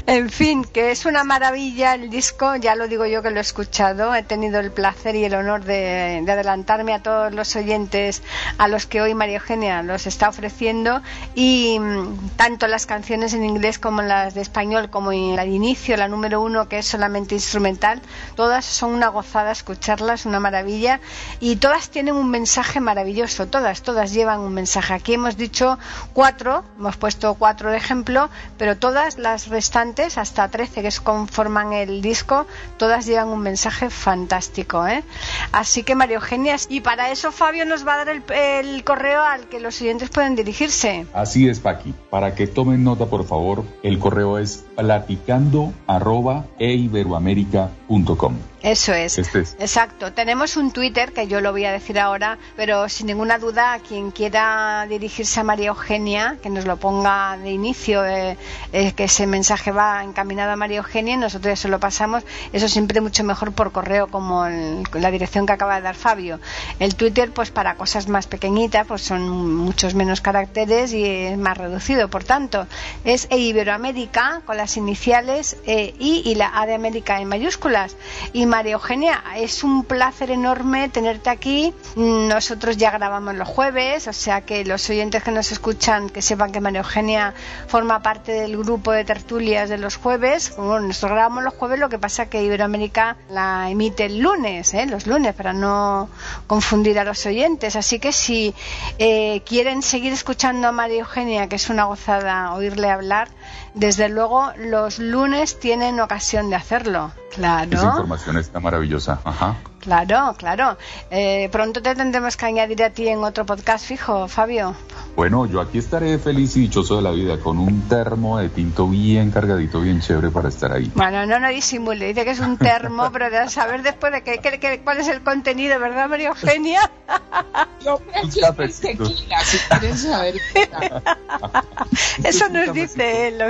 [0.07, 3.41] en fin, que es una maravilla el disco, ya lo digo yo que lo he
[3.41, 8.21] escuchado, he tenido el placer y el honor de, de adelantarme a todos los oyentes
[8.57, 11.01] a los que hoy María Eugenia los está ofreciendo
[11.35, 15.97] y mm, tanto las canciones en inglés como las de español como en de inicio,
[15.97, 18.01] la número uno que es solamente instrumental,
[18.35, 20.99] todas son una gozada escucharlas, una maravilla
[21.39, 24.93] y todas tienen un mensaje maravilloso, todas, todas llevan un mensaje.
[24.93, 25.77] Aquí hemos dicho
[26.13, 32.01] cuatro, hemos puesto cuatro de ejemplo, pero todas las restantes, hasta 13 que conforman el
[32.01, 32.45] disco,
[32.77, 34.87] todas llevan un mensaje fantástico.
[34.87, 35.03] ¿eh?
[35.51, 39.23] Así que María Eugenia, y para eso Fabio nos va a dar el, el correo
[39.23, 41.05] al que los oyentes pueden dirigirse.
[41.13, 41.93] Así es, Paqui.
[42.09, 46.45] Para que tomen nota, por favor, el correo es platicando arroba
[46.75, 48.54] eiberoamerica.com.
[48.65, 49.19] Eso es.
[49.19, 49.55] Este es.
[49.59, 50.11] Exacto.
[50.11, 53.79] Tenemos un Twitter que yo lo voy a decir ahora, pero sin ninguna duda, a
[53.79, 58.37] quien quiera dirigirse a María Eugenia, que nos lo ponga de inicio, eh,
[58.73, 62.23] eh, que ese mensaje va encaminado a María Eugenia y nosotros eso lo pasamos.
[62.53, 66.39] Eso siempre mucho mejor por correo, como el- la dirección que acaba de dar Fabio.
[66.79, 71.55] El Twitter, pues para cosas más pequeñitas, pues son muchos menos caracteres y es más
[71.55, 72.07] reducido.
[72.09, 72.65] Por tanto,
[73.03, 77.95] es E Iberoamérica con las iniciales eh, I y la A de América en mayúsculas.
[78.33, 81.73] Y María Eugenia, es un placer enorme tenerte aquí.
[81.97, 86.53] Nosotros ya grabamos los jueves, o sea que los oyentes que nos escuchan que sepan
[86.53, 87.33] que María Eugenia
[87.67, 90.55] forma parte del grupo de tertulias de los jueves.
[90.55, 94.85] Bueno, nosotros grabamos los jueves, lo que pasa que Iberoamérica la emite el lunes, ¿eh?
[94.85, 96.07] los lunes, para no
[96.47, 97.75] confundir a los oyentes.
[97.75, 98.55] Así que si
[98.99, 103.27] eh, quieren seguir escuchando a María Eugenia, que es una gozada oírle hablar,
[103.75, 107.11] desde luego los lunes tienen ocasión de hacerlo.
[107.29, 107.81] Esa Claro.
[107.89, 109.19] información está maravillosa.
[109.23, 109.55] Ajá.
[109.85, 110.77] Claro, claro.
[111.11, 114.75] Eh, pronto te tendremos que añadir a ti en otro podcast fijo, Fabio.
[115.15, 118.87] Bueno, yo aquí estaré feliz y dichoso de la vida con un termo de tinto
[118.87, 120.91] bien cargadito, bien chévere para estar ahí.
[120.95, 122.07] Bueno, no, no disimule.
[122.07, 125.07] Dice que es un termo, pero de saber después de qué, qué- qué- cuál es
[125.07, 126.89] el contenido, ¿verdad, María Eugenia?
[127.85, 129.07] Yo prefiero el cafecito.
[129.07, 130.35] tequila, si quieren saber.
[132.23, 133.43] Eso nos dice él.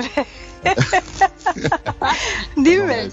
[2.56, 3.10] Dime,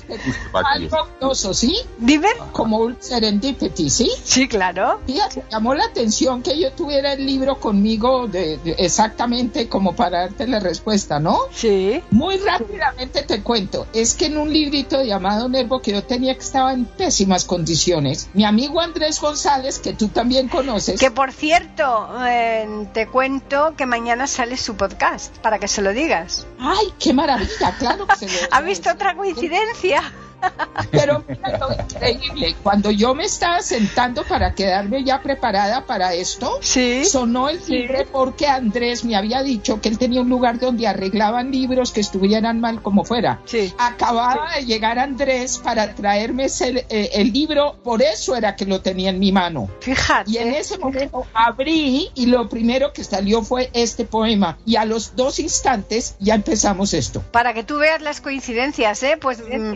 [0.52, 1.76] Algo octoso, ¿sí?
[1.98, 2.28] dime.
[2.52, 4.10] Como un serendipity, ¿sí?
[4.24, 5.00] Sí, claro.
[5.06, 10.20] Fíjate, llamó la atención que yo tuviera el libro conmigo de, de- exactamente como para
[10.20, 11.38] darte la respuesta, ¿no?
[11.52, 12.02] Sí.
[12.10, 16.40] Muy rápidamente te cuento, es que en un librito llamado Nervo que yo tenía que
[16.40, 22.08] estaba en pésimas condiciones, mi amigo Andrés González, que tú también conoces, Que por cierto,
[22.26, 26.46] eh, te cuento que mañana sale su podcast, para que se lo digas.
[26.58, 27.41] ay, qué maravilla,
[27.78, 30.02] claro que se lo ¿Has visto otra coincidencia?
[30.90, 36.58] Pero mira lo increíble, cuando yo me estaba sentando para quedarme ya preparada para esto,
[36.60, 37.04] Sí.
[37.04, 41.50] sonó el timbre porque Andrés me había dicho que él tenía un lugar donde arreglaban
[41.50, 43.40] libros que estuvieran mal como fuera.
[43.44, 43.72] Sí.
[43.78, 48.80] Acababa de llegar Andrés para traerme ese- eh, el libro, por eso era que lo
[48.80, 49.68] tenía en mi mano.
[49.80, 50.30] Fíjate.
[50.30, 54.58] Y en ese momento abrí y lo primero que salió fue este poema.
[54.66, 57.22] Y a los dos instantes ya empezamos esto.
[57.32, 59.16] Para que tú veas las coincidencias, ¿eh?
[59.20, 59.74] Pues, mm,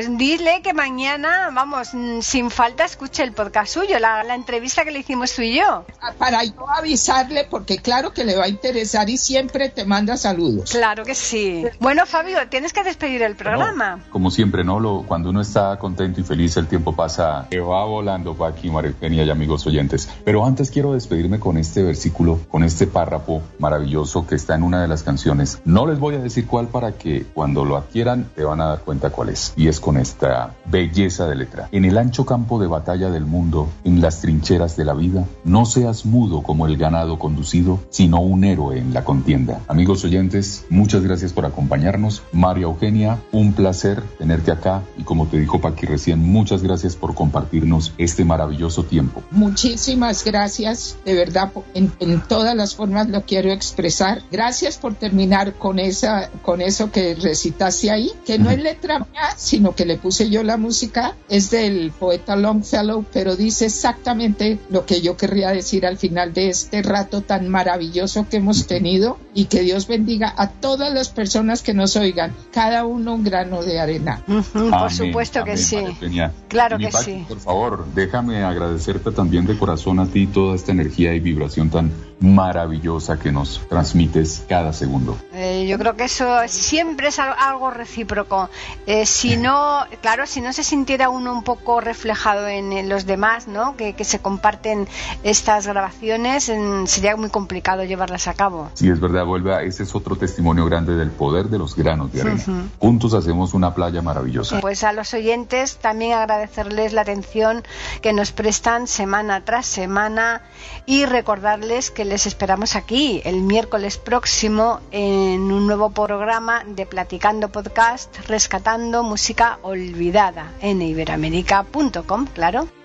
[0.00, 4.82] pues dile que mañana, vamos, mm, sin falta escuche el podcast suyo, la, la entrevista
[4.82, 5.84] que le hicimos tú y yo.
[6.16, 10.70] Para yo avisarle, porque claro que le va a interesar y siempre te manda saludos.
[10.70, 11.66] Claro que sí.
[11.80, 13.96] Bueno, Fabio, tienes que despedir el programa.
[13.96, 14.80] No, como siempre, ¿no?
[14.80, 19.24] Lo, cuando uno está contento y feliz, el tiempo pasa, que va volando María Eugenia
[19.24, 20.08] y amigos oyentes.
[20.24, 24.80] Pero antes quiero despedirme con este versículo, con este párrafo maravilloso que está en una
[24.80, 25.60] de las canciones.
[25.66, 28.80] No les voy a decir cuál para que cuando lo adquieran te van a dar
[28.80, 29.52] cuenta cuál es.
[29.56, 31.68] Y es con esta belleza de letra.
[31.72, 35.64] En el ancho campo de batalla del mundo, en las trincheras de la vida, no
[35.64, 39.60] seas mudo como el ganado conducido, sino un héroe en la contienda.
[39.68, 42.22] Amigos oyentes, muchas gracias por acompañarnos.
[42.32, 47.14] María Eugenia, un placer tenerte acá y como te dijo Paqui recién, muchas gracias por
[47.14, 49.22] compartirnos este maravilloso tiempo.
[49.30, 54.22] Muchísimas gracias, de verdad, en todas las formas lo quiero expresar.
[54.30, 59.30] Gracias por terminar con esa, con eso que recitaste ahí, que no es letra mía,
[59.36, 64.86] sino que le puse yo la música, es del poeta Longfellow, pero dice exactamente lo
[64.86, 69.46] que yo querría decir al final de este rato tan maravilloso que hemos tenido y
[69.46, 73.80] que Dios bendiga a todas las personas que nos oigan, cada uno un grano de
[73.80, 74.22] arena.
[74.26, 75.76] Por Amén, supuesto que amén, sí.
[76.00, 76.32] María.
[76.48, 77.24] Claro mi que sí.
[77.28, 81.90] Por favor, déjame agradecerte también de corazón a ti toda esta energía y vibración tan
[82.20, 85.16] maravillosa que nos transmites cada segundo.
[85.32, 88.48] Eh, yo creo que eso siempre es al- algo recíproco.
[88.86, 93.06] Eh, si no, claro, si no se sintiera uno un poco reflejado en, en los
[93.06, 93.76] demás, ¿no?
[93.76, 94.86] Que, que se comparten
[95.22, 98.70] estas grabaciones, en- sería muy complicado llevarlas a cabo.
[98.74, 102.12] Sí, es verdad, vuelve a, ese es otro testimonio grande del poder de los granos
[102.12, 102.36] de arena.
[102.42, 102.52] Ujú.
[102.78, 104.60] Juntos hacemos una playa maravillosa.
[104.60, 107.62] Pues a los oyentes también agradecerles la atención
[108.02, 110.42] que nos prestan semana tras semana
[110.86, 117.50] y recordarles que les esperamos aquí el miércoles próximo en un nuevo programa de Platicando
[117.50, 122.79] Podcast, rescatando música olvidada en iberamérica.com, claro.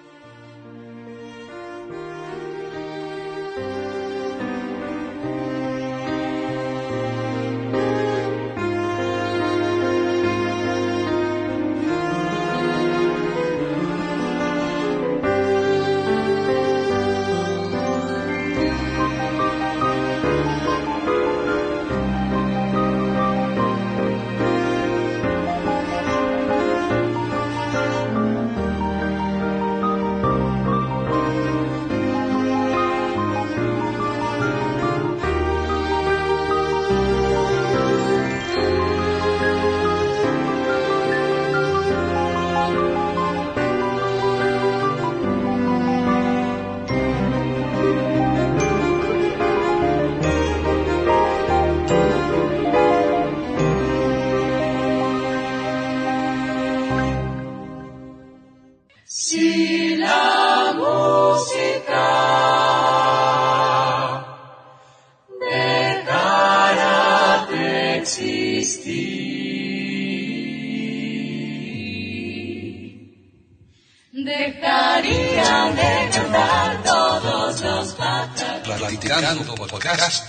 [79.06, 80.28] Platicando Podcast,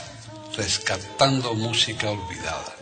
[0.55, 2.77] rescatando música olvidada.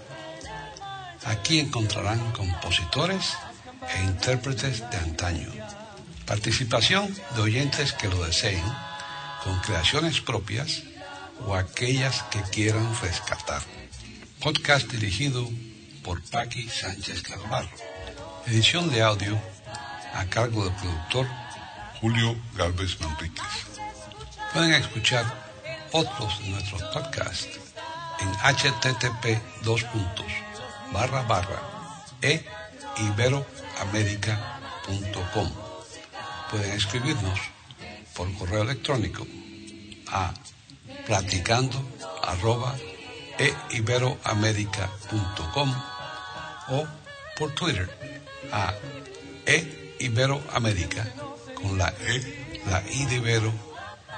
[1.24, 3.34] Aquí encontrarán compositores
[3.94, 5.52] e intérpretes de antaño.
[6.26, 8.64] Participación de oyentes que lo deseen,
[9.44, 10.82] con creaciones propias
[11.46, 13.62] o aquellas que quieran rescatar.
[14.40, 15.48] Podcast dirigido
[16.02, 17.70] por Paqui Sánchez Carvalho.
[18.46, 19.40] Edición de audio
[20.12, 21.28] a cargo del productor
[22.00, 23.46] Julio Galvez Manríquez.
[24.52, 25.43] Pueden escuchar
[25.94, 27.58] otros de nuestros podcasts
[28.20, 29.40] en http
[30.92, 31.62] barra barra
[32.20, 32.44] e
[32.98, 35.50] iberoamerica.com.
[36.50, 37.40] Pueden escribirnos
[38.14, 39.26] por correo electrónico
[40.08, 40.34] a
[41.06, 41.80] platicando
[43.38, 45.74] e iberoamerica.com
[46.70, 46.86] o
[47.38, 47.88] por Twitter
[48.52, 48.74] a
[49.46, 51.06] e iberoamerica
[51.54, 53.73] con la e, la i de Ibero